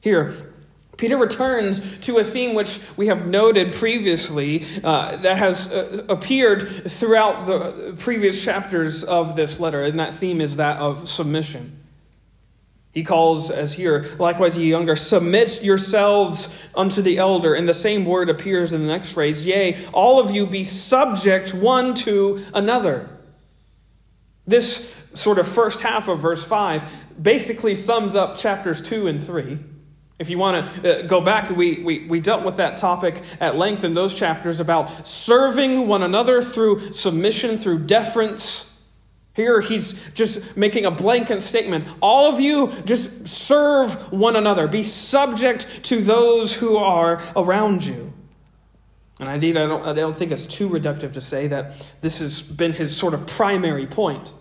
Here, 0.00 0.34
Peter 0.96 1.16
returns 1.16 1.98
to 2.00 2.18
a 2.18 2.24
theme 2.24 2.54
which 2.54 2.80
we 2.96 3.06
have 3.06 3.26
noted 3.26 3.72
previously 3.72 4.64
uh, 4.82 5.16
that 5.18 5.38
has 5.38 5.72
uh, 5.72 6.04
appeared 6.08 6.68
throughout 6.68 7.46
the 7.46 7.94
previous 7.98 8.44
chapters 8.44 9.04
of 9.04 9.36
this 9.36 9.60
letter, 9.60 9.80
and 9.80 9.98
that 10.00 10.12
theme 10.12 10.40
is 10.40 10.56
that 10.56 10.78
of 10.78 11.08
submission. 11.08 11.78
He 12.98 13.04
calls, 13.04 13.52
as 13.52 13.74
here, 13.74 14.04
likewise, 14.18 14.58
ye 14.58 14.68
younger, 14.68 14.96
submit 14.96 15.62
yourselves 15.62 16.60
unto 16.74 17.00
the 17.00 17.18
elder. 17.18 17.54
And 17.54 17.68
the 17.68 17.72
same 17.72 18.04
word 18.04 18.28
appears 18.28 18.72
in 18.72 18.80
the 18.80 18.88
next 18.88 19.12
phrase, 19.12 19.46
yea, 19.46 19.78
all 19.92 20.18
of 20.18 20.32
you 20.32 20.46
be 20.46 20.64
subject 20.64 21.54
one 21.54 21.94
to 21.94 22.44
another. 22.52 23.08
This 24.48 24.92
sort 25.14 25.38
of 25.38 25.46
first 25.46 25.82
half 25.82 26.08
of 26.08 26.18
verse 26.18 26.44
5 26.44 27.22
basically 27.22 27.76
sums 27.76 28.16
up 28.16 28.36
chapters 28.36 28.82
2 28.82 29.06
and 29.06 29.22
3. 29.22 29.60
If 30.18 30.28
you 30.28 30.38
want 30.38 30.82
to 30.82 31.04
uh, 31.04 31.06
go 31.06 31.20
back, 31.20 31.50
we, 31.50 31.78
we, 31.78 32.04
we 32.08 32.18
dealt 32.18 32.44
with 32.44 32.56
that 32.56 32.78
topic 32.78 33.22
at 33.38 33.54
length 33.54 33.84
in 33.84 33.94
those 33.94 34.12
chapters 34.18 34.58
about 34.58 35.06
serving 35.06 35.86
one 35.86 36.02
another 36.02 36.42
through 36.42 36.80
submission, 36.80 37.58
through 37.58 37.86
deference 37.86 38.67
here 39.38 39.60
he's 39.60 40.10
just 40.14 40.56
making 40.56 40.84
a 40.84 40.90
blanket 40.90 41.40
statement. 41.40 41.86
All 42.02 42.32
of 42.32 42.40
you 42.40 42.72
just 42.84 43.28
serve 43.28 44.12
one 44.12 44.34
another, 44.34 44.66
be 44.66 44.82
subject 44.82 45.84
to 45.84 46.00
those 46.00 46.54
who 46.54 46.76
are 46.76 47.22
around 47.36 47.86
you. 47.86 48.12
And 49.20 49.28
indeed, 49.28 49.56
I 49.56 49.66
don't, 49.66 49.86
I 49.86 49.92
don't 49.92 50.14
think 50.14 50.32
it's 50.32 50.44
too 50.44 50.68
reductive 50.68 51.12
to 51.12 51.20
say 51.20 51.46
that 51.46 51.94
this 52.00 52.18
has 52.18 52.42
been 52.42 52.72
his 52.72 52.96
sort 52.96 53.14
of 53.14 53.28
primary 53.28 53.86
point. 53.86 54.34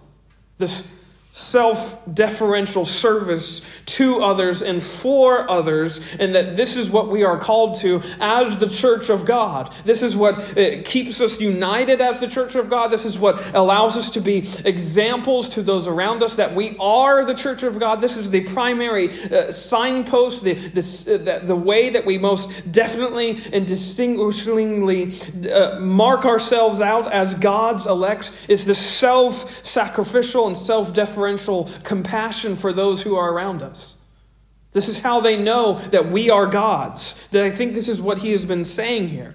This 0.58 0.92
self 1.38 2.04
deferential 2.12 2.84
service 2.84 3.62
to 3.86 4.21
others 4.21 4.63
and 4.63 4.82
for 4.82 5.50
others, 5.50 6.15
and 6.15 6.34
that 6.34 6.58
this 6.58 6.76
is 6.76 6.89
what 6.89 7.10
we 7.10 7.23
are 7.23 7.38
called 7.38 7.76
to 7.76 8.02
as 8.19 8.60
the 8.60 8.67
church 8.67 9.10
of 9.10 9.23
God. 9.26 9.71
This 9.86 10.02
is 10.02 10.15
what 10.15 10.36
uh, 10.58 10.82
keeps 10.84 11.21
us 11.21 11.39
united 11.39 12.02
as 12.02 12.19
the 12.19 12.28
church 12.28 12.56
of 12.56 12.71
God. 12.71 12.88
This 12.88 13.06
is 13.06 13.19
what 13.19 13.54
allows 13.54 13.97
us 13.97 14.10
to 14.12 14.19
be 14.19 14.39
examples 14.65 15.50
to 15.50 15.62
those 15.62 15.88
around 15.88 16.23
us 16.23 16.36
that 16.38 16.56
we 16.56 16.76
are 16.80 17.23
the 17.23 17.36
church 17.36 17.62
of 17.62 17.80
God. 17.80 18.02
This 18.02 18.17
is 18.17 18.32
the 18.32 18.43
primary 18.45 19.10
uh, 19.10 19.52
signpost, 19.52 20.43
the, 20.43 20.54
the, 20.54 21.41
uh, 21.41 21.45
the 21.45 21.56
way 21.56 21.91
that 21.91 22.04
we 22.04 22.17
most 22.17 22.71
definitely 22.71 23.38
and 23.54 23.67
distinguishingly 23.67 25.13
uh, 25.52 25.80
mark 25.80 26.26
ourselves 26.26 26.82
out 26.82 27.12
as 27.12 27.36
God's 27.36 27.86
elect 27.86 28.32
is 28.50 28.65
the 28.65 28.76
self 28.76 29.63
sacrificial 29.63 30.47
and 30.47 30.58
self 30.58 30.95
deferential 30.95 31.27
compassion 31.84 32.56
for 32.56 32.72
those 32.72 33.02
who 33.02 33.16
are 33.16 33.34
around 33.34 33.62
us. 33.62 33.98
This 34.72 34.88
is 34.88 35.00
how 35.00 35.22
they 35.22 35.42
know 35.42 35.74
that 35.74 36.08
we 36.08 36.30
are 36.30 36.46
God's. 36.46 37.28
That 37.30 37.44
I 37.44 37.50
think 37.50 37.74
this 37.74 37.90
is 37.90 38.00
what 38.00 38.20
he 38.20 38.32
has 38.32 38.46
been 38.46 38.63
saying 38.63 39.10
here. 39.10 39.34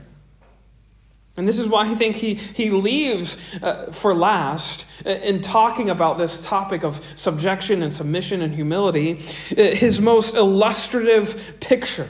And 1.36 1.48
this 1.48 1.58
is 1.58 1.68
why 1.68 1.90
I 1.90 1.94
think 1.94 2.16
he, 2.16 2.34
he 2.34 2.70
leaves 2.70 3.58
uh, 3.62 3.90
for 3.90 4.14
last 4.14 4.86
uh, 5.06 5.10
in 5.10 5.40
talking 5.40 5.88
about 5.88 6.18
this 6.18 6.44
topic 6.44 6.84
of 6.84 7.02
subjection 7.16 7.82
and 7.82 7.92
submission 7.92 8.42
and 8.42 8.54
humility, 8.54 9.14
uh, 9.56 9.74
his 9.74 10.00
most 10.00 10.36
illustrative 10.36 11.58
picture. 11.60 12.08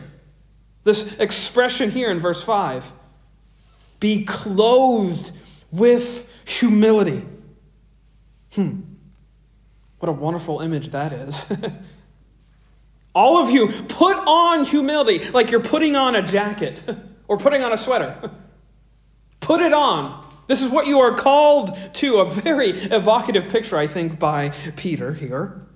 This 0.84 1.18
expression 1.20 1.90
here 1.90 2.10
in 2.10 2.18
verse 2.18 2.42
5 2.42 2.92
be 4.00 4.24
clothed 4.24 5.30
with 5.70 6.28
humility. 6.44 7.24
Hmm. 8.54 8.80
What 10.02 10.08
a 10.08 10.12
wonderful 10.12 10.58
image 10.58 10.88
that 10.88 11.12
is. 11.12 11.46
All 13.14 13.40
of 13.40 13.50
you, 13.50 13.68
put 13.68 14.16
on 14.16 14.64
humility 14.64 15.20
like 15.30 15.52
you're 15.52 15.60
putting 15.60 15.94
on 15.94 16.16
a 16.16 16.22
jacket 16.22 16.82
or 17.28 17.38
putting 17.38 17.62
on 17.62 17.72
a 17.72 17.76
sweater. 17.76 18.18
Put 19.40 19.60
it 19.60 19.72
on. 19.72 20.26
This 20.48 20.60
is 20.60 20.72
what 20.72 20.88
you 20.88 20.98
are 20.98 21.14
called 21.14 21.76
to. 21.94 22.16
A 22.16 22.24
very 22.24 22.70
evocative 22.70 23.48
picture, 23.48 23.76
I 23.76 23.86
think, 23.86 24.18
by 24.18 24.48
Peter 24.74 25.14
here. 25.14 25.66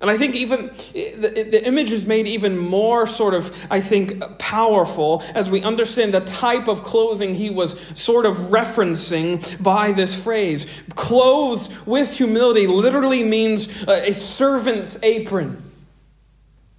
And 0.00 0.08
I 0.10 0.16
think 0.16 0.34
even 0.34 0.70
eh, 0.94 1.14
the, 1.16 1.32
eh, 1.36 1.50
the, 1.50 1.66
image 1.66 1.92
is 1.92 2.06
made 2.06 2.26
even 2.26 2.56
more 2.56 3.06
sort 3.06 3.34
of, 3.34 3.54
I 3.70 3.80
think, 3.80 4.38
powerful 4.38 5.22
as 5.34 5.50
we 5.50 5.62
understand 5.62 6.14
the 6.14 6.20
type 6.20 6.68
of 6.68 6.82
clothing 6.82 7.34
he 7.34 7.50
was 7.50 7.78
sort 8.00 8.24
of 8.24 8.36
referencing 8.36 9.62
by 9.62 9.92
this 9.92 10.22
phrase. 10.22 10.82
Clothed 10.94 11.86
with 11.86 12.16
humility 12.16 12.66
literally 12.66 13.24
means 13.24 13.86
eh, 13.86 14.06
a 14.06 14.12
servant's 14.12 15.02
apron. 15.02 15.62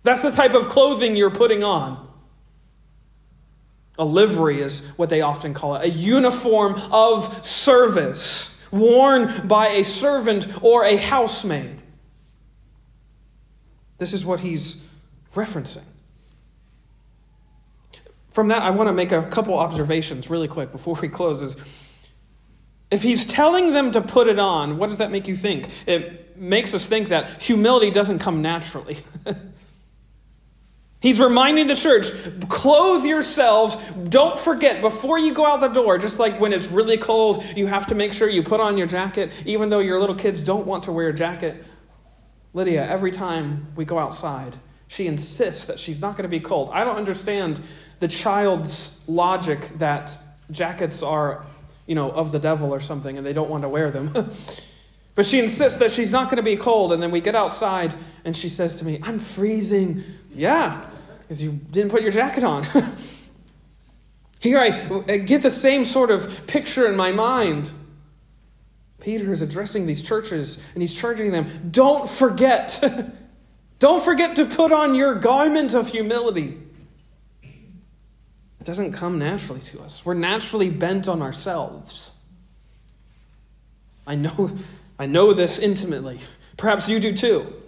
That's 0.04 0.22
the 0.22 0.32
type 0.32 0.56
of 0.56 0.68
clothing 0.68 1.16
you're 1.16 1.30
putting 1.30 1.64
on. 1.64 2.08
A 4.00 4.06
livery 4.06 4.62
is 4.62 4.88
what 4.96 5.10
they 5.10 5.22
often 5.22 5.54
call 5.54 5.76
it, 5.76 5.86
a 5.86 5.90
uniform 5.90 6.74
of 6.92 7.46
service 7.46 8.60
worn 8.72 9.48
by 9.48 9.68
a 9.68 9.84
servant 9.84 10.48
or 10.64 10.86
a 10.86 10.96
housemaid. 10.96 11.81
This 14.02 14.14
is 14.14 14.26
what 14.26 14.40
he's 14.40 14.90
referencing. 15.36 15.84
From 18.32 18.48
that, 18.48 18.64
I 18.64 18.72
want 18.72 18.88
to 18.88 18.94
make 18.94 19.12
a 19.12 19.22
couple 19.22 19.60
observations 19.60 20.28
really 20.28 20.48
quick 20.48 20.72
before 20.72 21.00
he 21.00 21.08
closes. 21.08 21.56
If 22.90 23.04
he's 23.04 23.28
telling 23.28 23.74
them 23.74 23.92
to 23.92 24.02
put 24.02 24.26
it 24.26 24.40
on, 24.40 24.80
what 24.80 24.88
does 24.88 24.98
that 24.98 25.12
make 25.12 25.28
you 25.28 25.36
think? 25.36 25.70
It 25.86 26.36
makes 26.36 26.74
us 26.74 26.88
think 26.88 27.10
that 27.10 27.44
humility 27.44 27.92
doesn't 27.92 28.18
come 28.18 28.42
naturally. 28.42 28.98
He's 31.00 31.20
reminding 31.20 31.68
the 31.68 31.76
church, 31.76 32.06
clothe 32.50 33.06
yourselves. 33.06 33.76
Don't 33.92 34.40
forget, 34.40 34.82
before 34.82 35.20
you 35.20 35.34
go 35.34 35.46
out 35.46 35.62
the 35.62 35.68
door, 35.68 36.00
just 36.00 36.18
like 36.18 36.40
when 36.40 36.54
it's 36.54 36.72
really 36.72 36.98
cold, 36.98 37.44
you 37.56 37.68
have 37.68 37.86
to 37.88 37.96
make 37.96 38.14
sure 38.14 38.28
you 38.28 38.42
put 38.42 38.60
on 38.60 38.80
your 38.80 38.88
jacket, 38.88 39.44
even 39.46 39.70
though 39.70 39.80
your 39.80 40.00
little 40.00 40.16
kids 40.16 40.42
don't 40.42 40.66
want 40.66 40.86
to 40.86 40.92
wear 40.92 41.10
a 41.10 41.14
jacket. 41.14 41.64
Lydia, 42.54 42.86
every 42.88 43.12
time 43.12 43.68
we 43.76 43.86
go 43.86 43.98
outside, 43.98 44.58
she 44.88 45.08
insists 45.08 45.66
that 45.66 45.80
she's 45.80 46.02
not 46.02 46.18
going 46.18 46.24
to 46.24 46.30
be 46.30 46.40
cold. 46.40 46.70
I 46.74 46.84
don't 46.84 46.98
understand 46.98 47.62
the 48.00 48.10
child's 48.10 49.04
logic 49.08 49.60
that 49.78 50.12
jackets 50.52 51.02
are, 51.02 51.46
you 51.88 51.96
know, 51.96 52.12
of 52.12 52.34
the 52.34 52.40
devil 52.40 52.74
or 52.74 52.82
something 52.82 53.18
and 53.18 53.26
they 53.26 53.32
don't 53.32 53.50
want 53.50 53.64
to 53.64 53.70
wear 53.70 53.90
them. 53.90 54.12
but 55.16 55.26
she 55.26 55.40
insists 55.40 55.80
that 55.80 55.92
she's 55.92 56.12
not 56.12 56.26
going 56.26 56.38
to 56.38 56.44
be 56.44 56.58
cold, 56.58 56.92
and 56.92 57.02
then 57.02 57.12
we 57.12 57.22
get 57.22 57.36
outside 57.36 57.94
and 58.26 58.36
she 58.36 58.50
says 58.50 58.76
to 58.76 58.86
me, 58.86 59.00
I'm 59.04 59.20
freezing. 59.20 60.04
Yeah, 60.34 60.86
because 61.22 61.42
you 61.42 61.52
didn't 61.52 61.92
put 61.92 62.02
your 62.02 62.12
jacket 62.12 62.44
on. 62.44 62.64
Here 64.42 64.58
I 64.58 64.70
uh, 64.70 65.02
get 65.24 65.44
the 65.44 65.50
same 65.50 65.86
sort 65.86 66.12
of 66.12 66.48
picture 66.48 66.88
in 66.88 66.98
my 66.98 67.12
mind. 67.12 67.72
Peter 69.02 69.32
is 69.32 69.42
addressing 69.42 69.88
these 69.88 70.02
churches 70.02 70.64
and 70.74 70.82
he's 70.82 70.98
charging 70.98 71.32
them 71.32 71.70
don't 71.72 72.08
forget. 72.08 72.82
don't 73.80 74.02
forget 74.02 74.36
to 74.38 74.46
put 74.46 74.72
on 74.72 74.96
your 74.96 75.16
garment 75.16 75.74
of 75.74 75.90
humility. 75.90 76.58
It 77.44 78.64
doesn't 78.64 78.94
come 78.94 79.18
naturally 79.18 79.62
to 79.62 79.82
us. 79.82 80.06
We're 80.06 80.14
naturally 80.14 80.70
bent 80.70 81.08
on 81.08 81.24
ourselves. 81.24 82.22
I 84.06 84.16
know, 84.16 84.52
I 85.00 85.08
know 85.08 85.34
this 85.34 85.58
intimately. 85.58 86.20
Perhaps 86.58 86.88
you 86.88 87.00
do 87.00 87.12
too. 87.12 87.61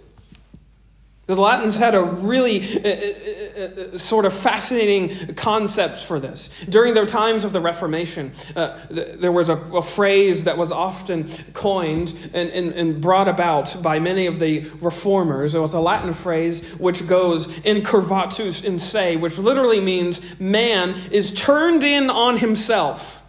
The 1.26 1.36
Latins 1.36 1.78
had 1.78 1.94
a 1.94 2.02
really 2.02 2.60
uh, 2.60 2.88
uh, 2.88 3.94
uh, 3.94 3.98
sort 3.98 4.26
of 4.26 4.32
fascinating 4.34 5.34
concept 5.34 6.00
for 6.00 6.20
this. 6.20 6.64
During 6.66 6.92
the 6.92 7.06
times 7.06 7.44
of 7.44 7.54
the 7.54 7.62
Reformation, 7.62 8.32
uh, 8.54 8.76
th- 8.88 9.20
there 9.20 9.32
was 9.32 9.48
a, 9.48 9.56
a, 9.56 9.80
phrase 9.80 10.44
that 10.44 10.58
was 10.58 10.70
often 10.70 11.26
coined 11.54 12.12
and, 12.34 12.50
and, 12.50 12.72
and, 12.72 13.00
brought 13.00 13.28
about 13.28 13.82
by 13.82 14.00
many 14.00 14.26
of 14.26 14.38
the 14.38 14.68
reformers. 14.82 15.54
It 15.54 15.60
was 15.60 15.72
a 15.72 15.80
Latin 15.80 16.12
phrase 16.12 16.76
which 16.76 17.08
goes 17.08 17.46
incurvatus 17.60 18.62
in 18.62 18.78
se, 18.78 19.16
which 19.16 19.38
literally 19.38 19.80
means 19.80 20.38
man 20.38 20.90
is 21.10 21.32
turned 21.32 21.84
in 21.84 22.10
on 22.10 22.36
himself. 22.36 23.26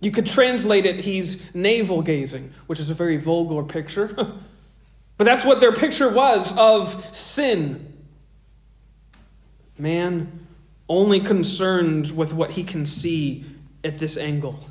You 0.00 0.10
could 0.10 0.26
translate 0.26 0.86
it, 0.86 1.00
he's 1.00 1.54
navel 1.54 2.00
gazing, 2.00 2.50
which 2.66 2.80
is 2.80 2.88
a 2.88 2.94
very 2.94 3.18
vulgar 3.18 3.62
picture. 3.62 4.32
But 5.18 5.24
that's 5.24 5.44
what 5.44 5.60
their 5.60 5.72
picture 5.72 6.08
was 6.08 6.56
of 6.58 7.14
sin. 7.14 7.94
Man 9.78 10.46
only 10.88 11.20
concerned 11.20 12.10
with 12.16 12.32
what 12.32 12.50
he 12.50 12.64
can 12.64 12.86
see 12.86 13.44
at 13.82 13.98
this 13.98 14.16
angle. 14.16 14.60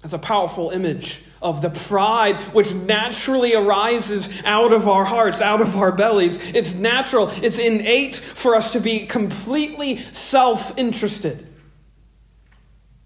That's 0.00 0.12
a 0.14 0.18
powerful 0.18 0.70
image 0.70 1.22
of 1.40 1.62
the 1.62 1.70
pride 1.70 2.34
which 2.52 2.74
naturally 2.74 3.54
arises 3.54 4.42
out 4.44 4.72
of 4.72 4.88
our 4.88 5.04
hearts, 5.04 5.40
out 5.40 5.60
of 5.60 5.76
our 5.76 5.92
bellies. 5.92 6.54
It's 6.54 6.74
natural, 6.74 7.28
it's 7.30 7.60
innate 7.60 8.16
for 8.16 8.56
us 8.56 8.72
to 8.72 8.80
be 8.80 9.06
completely 9.06 9.96
self 9.96 10.76
interested 10.76 11.46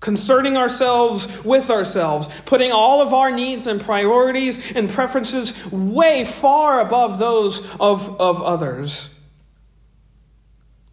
concerning 0.06 0.56
ourselves 0.56 1.44
with 1.44 1.68
ourselves, 1.68 2.28
putting 2.42 2.70
all 2.70 3.02
of 3.02 3.12
our 3.12 3.32
needs 3.32 3.66
and 3.66 3.80
priorities 3.80 4.76
and 4.76 4.88
preferences 4.88 5.68
way 5.72 6.24
far 6.24 6.80
above 6.80 7.18
those 7.18 7.60
of, 7.80 8.20
of 8.20 8.40
others. 8.40 9.20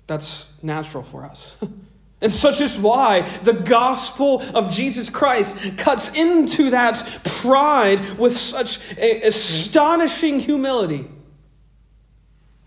That's 0.07 0.51
natural 0.63 1.03
for 1.03 1.23
us. 1.25 1.63
And 2.21 2.31
such 2.31 2.61
is 2.61 2.77
why 2.77 3.23
the 3.43 3.51
gospel 3.51 4.41
of 4.55 4.71
Jesus 4.71 5.09
Christ 5.09 5.77
cuts 5.77 6.15
into 6.15 6.69
that 6.69 7.19
pride 7.41 7.99
with 8.17 8.31
such 8.31 8.97
astonishing 8.97 10.39
humility 10.39 11.09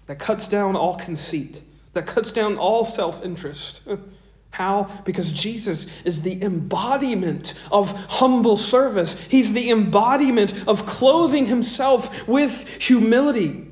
that 0.08 0.18
cuts 0.18 0.46
down 0.46 0.76
all 0.76 0.96
conceit, 0.96 1.62
that 1.94 2.06
cuts 2.06 2.32
down 2.32 2.58
all 2.58 2.84
self 2.84 3.24
interest. 3.24 3.80
How? 4.56 4.84
Because 5.04 5.32
Jesus 5.32 6.02
is 6.06 6.22
the 6.22 6.42
embodiment 6.42 7.52
of 7.70 7.92
humble 8.06 8.56
service. 8.56 9.22
He's 9.26 9.52
the 9.52 9.70
embodiment 9.70 10.66
of 10.66 10.86
clothing 10.86 11.44
himself 11.44 12.26
with 12.26 12.82
humility. 12.82 13.66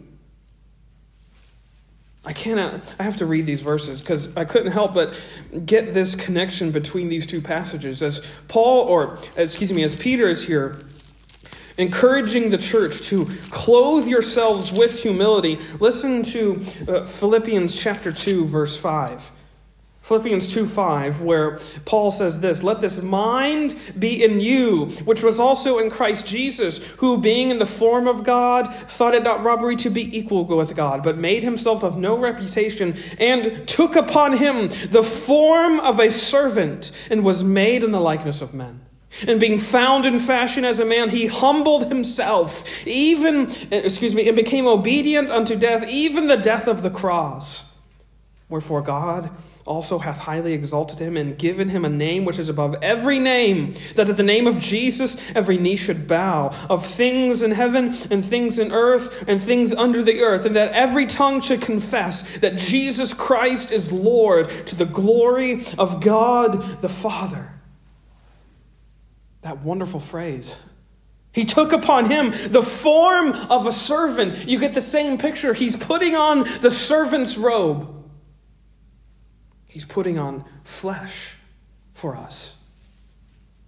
I 2.27 2.35
cannot, 2.35 2.97
I 2.99 3.03
have 3.05 3.17
to 3.17 3.25
read 3.25 3.47
these 3.47 3.63
verses 3.63 4.03
because 4.03 4.37
I 4.37 4.45
couldn't 4.45 4.73
help 4.73 4.93
but 4.93 5.19
get 5.65 5.95
this 5.95 6.15
connection 6.15 6.71
between 6.71 7.09
these 7.09 7.25
two 7.25 7.41
passages. 7.41 8.03
As 8.03 8.21
Paul, 8.49 8.87
or 8.87 9.19
excuse 9.39 9.73
me, 9.73 9.85
as 9.85 9.99
Peter 9.99 10.29
is 10.29 10.47
here 10.47 10.81
encouraging 11.79 12.51
the 12.51 12.59
church 12.59 13.01
to 13.09 13.25
clothe 13.51 14.07
yourselves 14.07 14.71
with 14.71 15.01
humility, 15.01 15.59
listen 15.81 16.25
to 16.25 16.63
uh, 16.87 17.07
Philippians 17.07 17.75
chapter 17.75 18.13
2, 18.13 18.45
verse 18.45 18.77
5. 18.77 19.31
Philippians 20.05 20.49
2 20.49 20.67
5, 20.67 21.23
where 21.23 21.59
Paul 21.87 22.11
says 22.11 22.41
this 22.41 22.63
Let 22.63 22.83
this 22.83 23.03
mind 23.03 23.75
be 23.99 24.23
in 24.23 24.39
you, 24.39 24.89
which 25.07 25.23
was 25.23 25.41
also 25.41 25.79
in 25.79 25.89
Christ 25.89 26.27
Jesus, 26.27 26.93
who, 26.97 27.17
being 27.17 27.49
in 27.49 27.59
the 27.59 27.65
form 27.65 28.07
of 28.07 28.23
God, 28.23 28.71
thought 28.75 29.15
it 29.15 29.23
not 29.23 29.43
robbery 29.43 29.77
to 29.77 29.89
be 29.89 30.15
equal 30.15 30.45
with 30.45 30.77
God, 30.77 31.03
but 31.03 31.17
made 31.17 31.43
himself 31.43 31.83
of 31.83 31.97
no 31.97 32.19
reputation, 32.19 32.95
and 33.19 33.67
took 33.67 33.97
upon 33.97 34.37
him 34.37 34.69
the 34.91 35.03
form 35.03 35.81
of 35.81 35.99
a 35.99 36.11
servant, 36.11 36.91
and 37.11 37.25
was 37.25 37.43
made 37.43 37.83
in 37.83 37.91
the 37.91 38.01
likeness 38.01 38.43
of 38.43 38.53
men. 38.53 38.83
And 39.27 39.41
being 39.41 39.57
found 39.57 40.05
in 40.05 40.19
fashion 40.19 40.67
as 40.67 40.81
a 40.81 40.85
man, 40.85 41.09
he 41.09 41.29
humbled 41.29 41.89
himself, 41.89 42.87
even, 42.87 43.49
excuse 43.71 44.15
me, 44.15 44.29
and 44.29 44.37
became 44.37 44.67
obedient 44.67 45.31
unto 45.31 45.57
death, 45.57 45.89
even 45.89 46.27
the 46.27 46.37
death 46.37 46.69
of 46.69 46.83
the 46.83 46.91
cross. 46.91 47.81
Wherefore 48.51 48.83
God 48.83 49.31
also 49.67 49.99
hath 49.99 50.21
highly 50.21 50.53
exalted 50.53 50.99
him 50.99 51.17
and 51.17 51.39
given 51.39 51.71
him 51.71 51.85
a 51.85 51.89
name 51.89 52.25
which 52.25 52.39
is 52.39 52.49
above 52.49 52.77
every 52.83 53.19
name, 53.19 53.75
that 53.95 54.09
at 54.09 54.17
the 54.17 54.23
name 54.23 54.47
of 54.47 54.59
Jesus 54.59 55.35
every 55.35 55.57
knee 55.57 55.77
should 55.77 56.07
bow, 56.07 56.51
of 56.69 56.85
things 56.85 57.43
in 57.43 57.51
heaven 57.51 57.87
and 58.11 58.25
things 58.25 58.59
in 58.59 58.73
earth 58.73 59.27
and 59.27 59.43
things 59.43 59.73
under 59.73 60.03
the 60.03 60.21
earth, 60.21 60.45
and 60.45 60.55
that 60.57 60.73
every 60.73 61.07
tongue 61.07 61.41
should 61.41 61.63
confess 61.63 62.39
that 62.39 62.59
Jesus 62.59 63.15
Christ 63.15 63.73
is 63.73 63.91
Lord 63.91 64.49
to 64.49 64.77
the 64.77 64.85
glory 64.85 65.65
of 65.79 66.03
God 66.03 66.83
the 66.83 66.89
Father. 66.89 67.51
That 69.41 69.61
wonderful 69.63 70.01
phrase. 70.01 70.69
He 71.33 71.45
took 71.45 71.73
upon 71.73 72.11
him 72.11 72.31
the 72.53 72.63
form 72.63 73.33
of 73.51 73.67
a 73.67 73.73
servant. 73.73 74.47
You 74.47 74.59
get 74.61 74.75
the 74.75 74.81
same 74.81 75.19
picture. 75.19 75.53
He's 75.53 75.77
putting 75.77 76.15
on 76.15 76.45
the 76.61 76.71
servant's 76.71 77.37
robe. 77.37 78.04
He's 79.75 79.85
putting 79.85 80.21
on 80.21 80.45
flesh 80.63 81.37
for 81.95 82.15
us. 82.15 82.63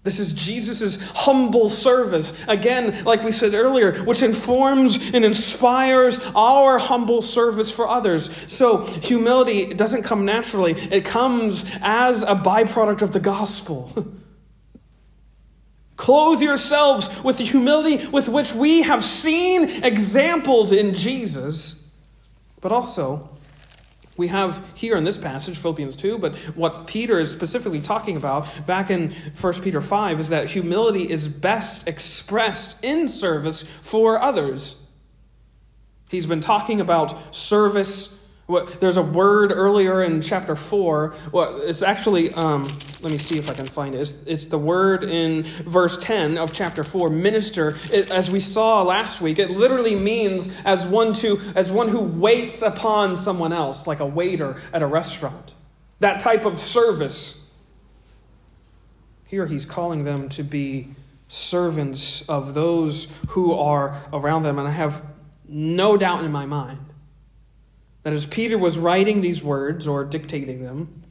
This 0.04 0.20
is 0.20 0.34
Jesus' 0.34 1.10
humble 1.10 1.68
service. 1.68 2.46
Again, 2.46 3.02
like 3.02 3.24
we 3.24 3.32
said 3.32 3.54
earlier, 3.54 3.92
which 4.04 4.22
informs 4.22 5.12
and 5.12 5.24
inspires 5.24 6.20
our 6.36 6.78
humble 6.78 7.22
service 7.22 7.72
for 7.72 7.88
others. 7.88 8.30
So, 8.52 8.84
humility 8.84 9.74
doesn't 9.74 10.04
come 10.04 10.24
naturally, 10.24 10.74
it 10.74 11.04
comes 11.04 11.76
as 11.82 12.22
a 12.22 12.36
byproduct 12.36 13.02
of 13.02 13.10
the 13.10 13.18
gospel. 13.18 13.90
Clothe 15.96 16.40
yourselves 16.40 17.24
with 17.24 17.38
the 17.38 17.44
humility 17.44 18.06
with 18.12 18.28
which 18.28 18.54
we 18.54 18.82
have 18.82 19.02
seen 19.02 19.68
exampled 19.82 20.70
in 20.70 20.94
Jesus, 20.94 21.92
but 22.60 22.70
also 22.70 23.28
we 24.16 24.28
have 24.28 24.64
here 24.74 24.96
in 24.96 25.04
this 25.04 25.18
passage, 25.18 25.58
Philippians 25.58 25.96
2, 25.96 26.18
but 26.18 26.36
what 26.56 26.86
Peter 26.86 27.18
is 27.18 27.30
specifically 27.30 27.80
talking 27.80 28.16
about 28.16 28.66
back 28.66 28.90
in 28.90 29.12
1 29.38 29.52
Peter 29.62 29.80
5 29.80 30.20
is 30.20 30.28
that 30.30 30.48
humility 30.48 31.10
is 31.10 31.28
best 31.28 31.86
expressed 31.86 32.84
in 32.84 33.08
service 33.08 33.62
for 33.62 34.20
others. 34.20 34.86
He's 36.08 36.26
been 36.26 36.40
talking 36.40 36.80
about 36.80 37.34
service 37.34 38.15
what, 38.46 38.78
there's 38.78 38.96
a 38.96 39.02
word 39.02 39.50
earlier 39.50 40.04
in 40.04 40.22
chapter 40.22 40.54
4. 40.54 41.14
Well, 41.32 41.60
it's 41.62 41.82
actually, 41.82 42.32
um, 42.34 42.62
let 43.02 43.10
me 43.10 43.18
see 43.18 43.38
if 43.38 43.50
I 43.50 43.54
can 43.54 43.66
find 43.66 43.92
it. 43.92 44.00
It's, 44.00 44.22
it's, 44.24 44.44
the 44.44 44.58
word 44.58 45.02
in 45.02 45.42
verse 45.42 45.98
10 45.98 46.38
of 46.38 46.52
chapter 46.52 46.84
4, 46.84 47.10
minister. 47.10 47.76
It, 47.92 48.12
as 48.12 48.30
we 48.30 48.38
saw 48.38 48.82
last 48.82 49.20
week, 49.20 49.40
it 49.40 49.50
literally 49.50 49.96
means 49.96 50.62
as 50.64 50.86
one, 50.86 51.12
to, 51.14 51.40
as 51.56 51.72
one 51.72 51.88
who 51.88 52.00
waits 52.00 52.62
upon 52.62 53.16
someone 53.16 53.52
else, 53.52 53.88
like 53.88 53.98
a 53.98 54.06
waiter 54.06 54.56
at 54.72 54.80
a 54.80 54.86
restaurant. 54.86 55.54
That 55.98 56.20
type 56.20 56.44
of 56.44 56.56
service. 56.56 57.50
Here 59.26 59.46
he's 59.46 59.66
calling 59.66 60.04
them 60.04 60.28
to 60.30 60.44
be 60.44 60.90
servants 61.26 62.28
of 62.28 62.54
those 62.54 63.18
who 63.30 63.52
are 63.54 64.00
around 64.12 64.44
them. 64.44 64.56
And 64.60 64.68
I 64.68 64.70
have 64.70 65.04
no 65.48 65.96
doubt 65.96 66.22
in 66.22 66.30
my 66.30 66.46
mind 66.46 66.78
that 68.06 68.12
as 68.12 68.24
Peter 68.24 68.56
was 68.56 68.78
writing 68.78 69.20
these 69.20 69.42
words 69.42 69.88
or 69.88 70.04
dictating 70.04 70.62
them, 70.62 71.02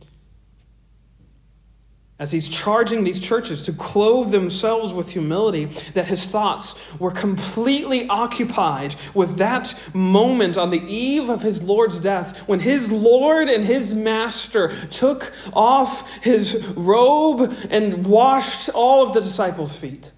as 2.17 2.31
he's 2.31 2.47
charging 2.47 3.03
these 3.03 3.19
churches 3.19 3.61
to 3.63 3.73
clothe 3.73 4.31
themselves 4.31 4.93
with 4.93 5.11
humility, 5.11 5.65
that 5.93 6.07
his 6.07 6.25
thoughts 6.31 6.97
were 6.97 7.11
completely 7.11 8.07
occupied 8.07 8.95
with 9.13 9.35
that 9.39 9.77
moment 9.93 10.57
on 10.57 10.69
the 10.69 10.81
eve 10.87 11.27
of 11.27 11.41
his 11.41 11.61
Lord's 11.61 11.99
death, 11.99 12.47
when 12.47 12.61
his 12.61 12.93
Lord 12.93 13.49
and 13.49 13.65
his 13.65 13.93
Master 13.93 14.69
took 14.69 15.33
off 15.51 16.23
his 16.23 16.73
robe 16.77 17.53
and 17.69 18.07
washed 18.07 18.69
all 18.73 19.05
of 19.05 19.13
the 19.13 19.19
disciples' 19.19 19.77
feet. 19.77 20.13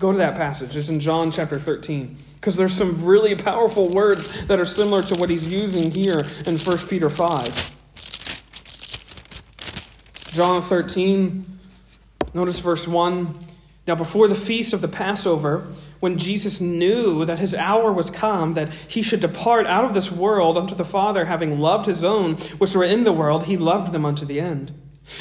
Go 0.00 0.10
to 0.12 0.18
that 0.18 0.34
passage. 0.34 0.74
It's 0.74 0.88
in 0.88 0.98
John 0.98 1.30
chapter 1.30 1.58
13, 1.58 2.16
because 2.36 2.56
there's 2.56 2.72
some 2.72 3.04
really 3.04 3.34
powerful 3.34 3.90
words 3.90 4.46
that 4.46 4.58
are 4.58 4.64
similar 4.64 5.02
to 5.02 5.14
what 5.16 5.28
he's 5.28 5.46
using 5.46 5.90
here 5.90 6.24
in 6.46 6.56
1 6.56 6.78
Peter 6.88 7.10
5. 7.10 7.76
John 10.32 10.62
13, 10.62 11.44
notice 12.32 12.60
verse 12.60 12.88
1. 12.88 13.34
Now, 13.86 13.94
before 13.94 14.26
the 14.26 14.34
feast 14.34 14.72
of 14.72 14.80
the 14.80 14.88
Passover, 14.88 15.66
when 16.00 16.16
Jesus 16.16 16.62
knew 16.62 17.26
that 17.26 17.38
his 17.38 17.54
hour 17.54 17.92
was 17.92 18.08
come, 18.08 18.54
that 18.54 18.72
he 18.72 19.02
should 19.02 19.20
depart 19.20 19.66
out 19.66 19.84
of 19.84 19.92
this 19.92 20.10
world 20.10 20.56
unto 20.56 20.74
the 20.74 20.84
Father, 20.84 21.26
having 21.26 21.60
loved 21.60 21.84
his 21.84 22.02
own 22.02 22.36
which 22.56 22.74
were 22.74 22.84
in 22.84 23.04
the 23.04 23.12
world, 23.12 23.44
he 23.44 23.58
loved 23.58 23.92
them 23.92 24.06
unto 24.06 24.24
the 24.24 24.40
end. 24.40 24.72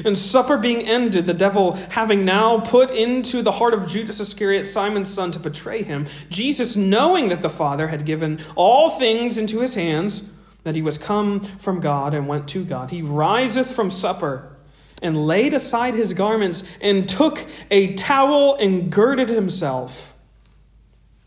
And 0.05 0.17
supper 0.17 0.57
being 0.57 0.87
ended, 0.87 1.25
the 1.25 1.33
devil 1.33 1.73
having 1.73 2.25
now 2.25 2.59
put 2.59 2.91
into 2.91 3.41
the 3.41 3.53
heart 3.53 3.73
of 3.73 3.87
Judas 3.87 4.19
Iscariot, 4.19 4.65
Simon's 4.65 5.13
son, 5.13 5.31
to 5.31 5.39
betray 5.39 5.83
him, 5.83 6.05
Jesus, 6.29 6.75
knowing 6.75 7.29
that 7.29 7.41
the 7.41 7.49
Father 7.49 7.87
had 7.87 8.05
given 8.05 8.39
all 8.55 8.89
things 8.89 9.37
into 9.37 9.59
his 9.59 9.75
hands, 9.75 10.35
that 10.63 10.75
he 10.75 10.81
was 10.81 10.97
come 10.97 11.39
from 11.39 11.79
God 11.79 12.13
and 12.13 12.27
went 12.27 12.47
to 12.49 12.63
God, 12.63 12.91
he 12.91 13.01
riseth 13.01 13.73
from 13.73 13.89
supper 13.89 14.55
and 15.01 15.27
laid 15.27 15.53
aside 15.53 15.95
his 15.95 16.13
garments 16.13 16.77
and 16.81 17.07
took 17.07 17.45
a 17.71 17.93
towel 17.95 18.55
and 18.55 18.91
girded 18.91 19.29
himself. 19.29 20.17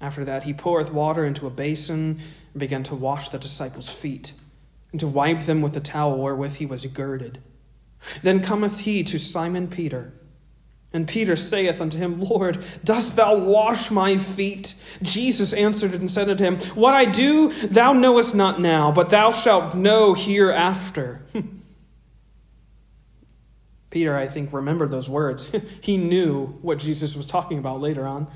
After 0.00 0.24
that, 0.24 0.42
he 0.42 0.52
poureth 0.52 0.92
water 0.92 1.24
into 1.24 1.46
a 1.46 1.50
basin 1.50 2.18
and 2.52 2.60
began 2.60 2.82
to 2.84 2.94
wash 2.94 3.28
the 3.30 3.38
disciples' 3.38 3.88
feet 3.88 4.32
and 4.90 5.00
to 5.00 5.06
wipe 5.06 5.42
them 5.42 5.62
with 5.62 5.74
the 5.74 5.80
towel 5.80 6.18
wherewith 6.18 6.56
he 6.56 6.66
was 6.66 6.84
girded. 6.86 7.38
Then 8.22 8.40
cometh 8.40 8.80
he 8.80 9.02
to 9.04 9.18
Simon 9.18 9.68
Peter. 9.68 10.12
And 10.94 11.08
Peter 11.08 11.36
saith 11.36 11.80
unto 11.80 11.96
him, 11.96 12.20
Lord, 12.20 12.62
dost 12.84 13.16
thou 13.16 13.36
wash 13.38 13.90
my 13.90 14.18
feet? 14.18 14.74
Jesus 15.02 15.54
answered 15.54 15.94
and 15.94 16.10
said 16.10 16.28
unto 16.28 16.44
him, 16.44 16.58
What 16.74 16.94
I 16.94 17.06
do 17.06 17.50
thou 17.50 17.94
knowest 17.94 18.34
not 18.34 18.60
now, 18.60 18.92
but 18.92 19.08
thou 19.08 19.30
shalt 19.30 19.74
know 19.74 20.12
hereafter. 20.12 21.22
Peter, 23.90 24.16
I 24.16 24.26
think, 24.26 24.52
remembered 24.52 24.90
those 24.90 25.08
words. 25.08 25.54
he 25.80 25.96
knew 25.96 26.58
what 26.62 26.78
Jesus 26.78 27.16
was 27.16 27.26
talking 27.26 27.58
about 27.58 27.80
later 27.80 28.06
on. 28.06 28.26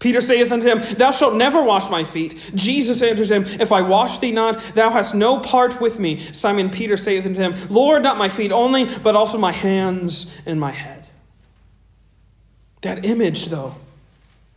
Peter 0.00 0.22
saith 0.22 0.50
unto 0.50 0.66
him, 0.66 0.80
Thou 0.96 1.10
shalt 1.10 1.34
never 1.34 1.62
wash 1.62 1.90
my 1.90 2.04
feet. 2.04 2.52
Jesus 2.54 3.02
answered 3.02 3.28
him, 3.28 3.44
If 3.60 3.70
I 3.70 3.82
wash 3.82 4.18
thee 4.18 4.32
not, 4.32 4.58
thou 4.74 4.88
hast 4.88 5.14
no 5.14 5.40
part 5.40 5.78
with 5.78 6.00
me. 6.00 6.16
Simon 6.16 6.70
Peter 6.70 6.96
saith 6.96 7.26
unto 7.26 7.38
him, 7.38 7.54
Lord, 7.68 8.02
not 8.02 8.16
my 8.16 8.30
feet 8.30 8.50
only, 8.50 8.86
but 9.02 9.14
also 9.14 9.36
my 9.36 9.52
hands 9.52 10.40
and 10.46 10.58
my 10.58 10.70
head. 10.70 11.10
That 12.80 13.04
image, 13.04 13.46
though, 13.46 13.74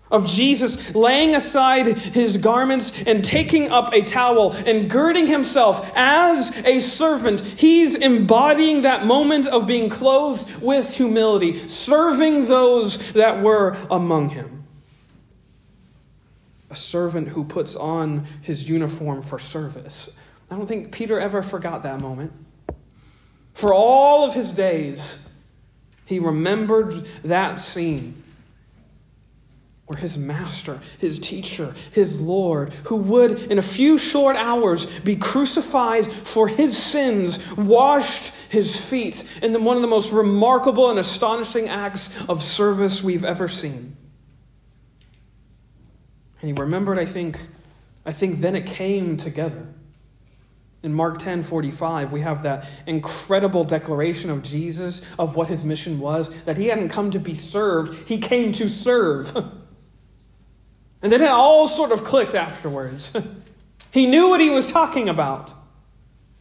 of 0.10 0.27
Jesus 0.27 0.95
laying 0.95 1.36
aside 1.36 1.97
his 1.97 2.38
garments 2.38 3.03
and 3.03 3.21
taking 3.21 3.69
up 3.69 3.93
a 3.93 4.01
towel 4.01 4.53
and 4.65 4.89
girding 4.89 5.27
himself 5.27 5.91
as 5.93 6.63
a 6.65 6.79
servant. 6.79 7.41
He's 7.41 7.95
embodying 7.95 8.84
that 8.84 9.06
moment 9.06 9.47
of 9.47 9.67
being 9.67 9.89
clothed 9.89 10.62
with 10.62 10.95
humility, 10.95 11.53
serving 11.53 12.45
those 12.45 13.12
that 13.12 13.43
were 13.43 13.75
among 13.91 14.29
him. 14.29 14.62
A 16.73 16.75
servant 16.75 17.27
who 17.27 17.43
puts 17.43 17.75
on 17.75 18.25
his 18.41 18.67
uniform 18.67 19.21
for 19.21 19.38
service. 19.38 20.17
I 20.49 20.55
don't 20.55 20.65
think 20.65 20.91
Peter 20.91 21.19
ever 21.19 21.43
forgot 21.43 21.83
that 21.83 22.01
moment. 22.01 22.33
For 23.53 23.71
all 23.71 24.27
of 24.27 24.33
his 24.33 24.51
days, 24.51 25.29
he 26.07 26.17
remembered 26.17 27.05
that 27.23 27.59
scene 27.59 28.23
where 29.86 29.99
his 29.99 30.17
master, 30.17 30.79
his 30.97 31.19
teacher, 31.19 31.75
his 31.91 32.19
Lord, 32.19 32.73
who 32.86 32.95
would 32.95 33.51
in 33.51 33.59
a 33.59 33.62
few 33.62 33.99
short 33.99 34.36
hours 34.36 34.99
be 35.01 35.15
crucified 35.15 36.07
for 36.07 36.47
his 36.47 36.75
sins, 36.75 37.55
washed 37.55 38.33
his 38.49 38.83
feet 38.89 39.39
in 39.43 39.63
one 39.63 39.75
of 39.75 39.83
the 39.83 39.88
most 39.88 40.12
remarkable 40.12 40.89
and 40.89 40.97
astonishing 40.97 41.69
acts 41.69 42.27
of 42.27 42.41
service 42.41 43.03
we've 43.03 43.23
ever 43.23 43.47
seen. 43.47 43.95
And 46.43 46.49
he 46.49 46.62
remembered, 46.62 46.99
I 46.99 47.06
think, 47.06 47.39
I 48.06 48.12
think 48.12 48.41
then 48.41 48.53
it 48.53 48.65
came 48.65 49.15
together. 49.15 49.65
In 50.84 50.93
Mark 50.93 51.17
10 51.19 51.41
45, 51.41 52.12
we 52.12 52.19
have 52.19 52.43
that 52.43 52.67
incredible 52.86 53.63
declaration 53.63 54.29
of 54.29 54.43
Jesus 54.43 55.15
of 55.17 55.38
what 55.38 55.47
his 55.47 55.63
mission 55.63 56.01
was 56.01 56.43
that 56.43 56.58
he 56.58 56.67
hadn't 56.67 56.89
come 56.89 57.12
to 57.12 57.19
be 57.19 57.34
served, 57.34 58.10
he 58.10 58.17
came 58.17 58.51
to 58.51 58.67
serve. 58.67 59.32
And 61.01 61.12
then 61.12 61.21
it 61.21 61.27
all 61.27 61.67
sort 61.67 61.91
of 61.91 62.06
clicked 62.06 62.34
afterwards. 62.34 63.12
he 63.91 64.08
knew 64.08 64.29
what 64.29 64.39
he 64.39 64.49
was 64.49 64.71
talking 64.71 65.10
about. 65.10 65.53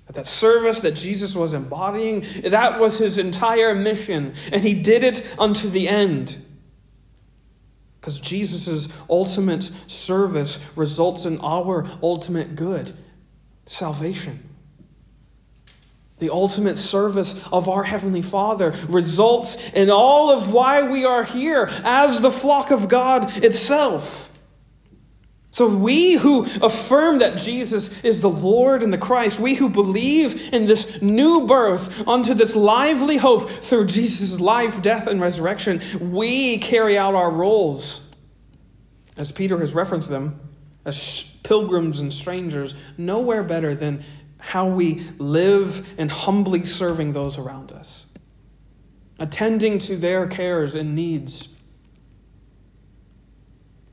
That 0.07 0.15
that 0.15 0.27
service 0.27 0.83
that 0.83 0.95
Jesus 0.95 1.35
was 1.35 1.53
embodying, 1.53 2.25
that 2.45 2.79
was 2.79 2.99
his 2.99 3.19
entire 3.19 3.75
mission. 3.75 4.35
And 4.53 4.63
he 4.63 4.81
did 4.81 5.03
it 5.03 5.35
unto 5.37 5.69
the 5.69 5.89
end. 5.89 6.41
Because 8.03 8.19
Jesus' 8.19 8.93
ultimate 9.09 9.63
service 9.63 10.59
results 10.75 11.25
in 11.25 11.41
our 11.41 11.87
ultimate 12.03 12.57
good 12.57 12.97
salvation. 13.65 14.41
The 16.19 16.29
ultimate 16.29 16.79
service 16.79 17.49
of 17.53 17.69
our 17.69 17.85
Heavenly 17.85 18.21
Father 18.21 18.75
results 18.89 19.73
in 19.73 19.89
all 19.89 20.33
of 20.33 20.53
why 20.53 20.83
we 20.83 21.05
are 21.05 21.23
here 21.23 21.69
as 21.85 22.21
the 22.21 22.33
flock 22.33 22.73
of 22.73 22.89
God 22.89 23.37
itself. 23.37 24.32
So, 25.53 25.69
we 25.69 26.15
who 26.15 26.45
affirm 26.63 27.19
that 27.19 27.37
Jesus 27.37 28.03
is 28.03 28.23
the 28.23 28.31
Lord 28.31 28.83
and 28.83 28.91
the 28.91 28.97
Christ, 28.97 29.39
we 29.39 29.55
who 29.55 29.69
believe 29.69 30.51
in 30.51 30.65
this 30.65 31.03
new 31.03 31.47
birth 31.47 32.09
unto 32.09 32.33
this 32.33 32.57
lively 32.57 33.19
hope 33.19 33.51
through 33.51 33.85
Jesus' 33.85 34.41
life, 34.41 34.81
death, 34.81 35.07
and 35.07 35.21
resurrection, 35.21 35.83
we 36.01 36.57
carry 36.57 36.97
out 36.97 37.15
our 37.15 37.31
roles, 37.31 38.11
as 39.19 39.31
Peter 39.31 39.59
has 39.59 39.75
referenced 39.75 40.09
them, 40.09 40.41
as 40.87 41.39
pilgrims 41.45 42.01
and 42.01 42.15
strangers, 42.15 42.75
nowhere 42.97 43.43
better 43.43 43.75
than 43.75 44.03
how 44.39 44.67
we 44.67 45.07
live 45.19 45.93
and 45.99 46.11
humbly 46.11 46.65
serving 46.65 47.13
those 47.13 47.37
around 47.37 47.73
us, 47.73 48.07
attending 49.19 49.79
to 49.81 49.97
their 49.97 50.27
cares 50.27 50.75
and 50.75 50.95
needs 50.95 51.52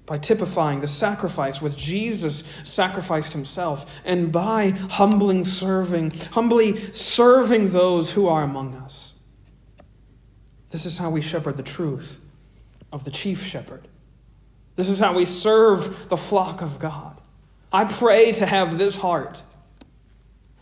by 0.10 0.18
typifying 0.18 0.82
the 0.82 0.88
sacrifice 0.88 1.62
with 1.62 1.78
Jesus 1.78 2.40
sacrificed 2.64 3.32
himself, 3.34 4.02
and 4.04 4.32
by 4.32 4.72
humbling 4.72 5.46
serving, 5.46 6.10
humbly 6.32 6.76
serving 6.94 7.70
those 7.70 8.14
who 8.14 8.28
are 8.28 8.42
among 8.42 8.74
us. 8.74 9.14
This 10.72 10.88
is 10.88 10.98
how 10.98 11.12
we 11.12 11.22
shepherd 11.22 11.58
the 11.58 11.64
truth 11.64 12.26
of 12.92 13.04
the 13.04 13.12
chief 13.12 13.46
shepherd. 13.46 13.88
This 14.76 14.90
is 14.90 15.00
how 15.00 15.14
we 15.14 15.26
serve 15.26 16.10
the 16.10 16.18
flock 16.18 16.64
of 16.64 16.80
God. 16.80 17.22
I 17.72 17.86
pray 17.86 18.32
to 18.32 18.48
have 18.48 18.80
this 18.80 18.98
heart 18.98 19.44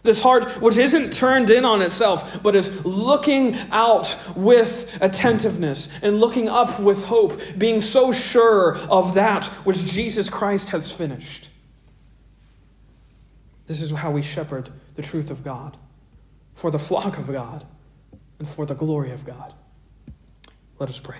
this 0.03 0.21
heart, 0.21 0.61
which 0.61 0.77
isn't 0.77 1.11
turned 1.11 1.49
in 1.49 1.65
on 1.65 1.81
itself, 1.81 2.41
but 2.41 2.55
is 2.55 2.85
looking 2.85 3.55
out 3.71 4.15
with 4.35 4.97
attentiveness 5.01 6.01
and 6.01 6.19
looking 6.19 6.47
up 6.47 6.79
with 6.79 7.05
hope, 7.05 7.39
being 7.57 7.81
so 7.81 8.11
sure 8.11 8.77
of 8.89 9.15
that 9.15 9.45
which 9.65 9.85
Jesus 9.85 10.29
Christ 10.29 10.69
has 10.69 10.91
finished. 10.91 11.49
This 13.65 13.81
is 13.81 13.91
how 13.91 14.11
we 14.11 14.21
shepherd 14.21 14.69
the 14.95 15.01
truth 15.01 15.29
of 15.29 15.43
God 15.43 15.75
for 16.53 16.71
the 16.71 16.79
flock 16.79 17.17
of 17.17 17.27
God 17.27 17.65
and 18.39 18.47
for 18.47 18.65
the 18.65 18.75
glory 18.75 19.11
of 19.11 19.25
God. 19.25 19.53
Let 20.79 20.89
us 20.89 20.99
pray. 20.99 21.17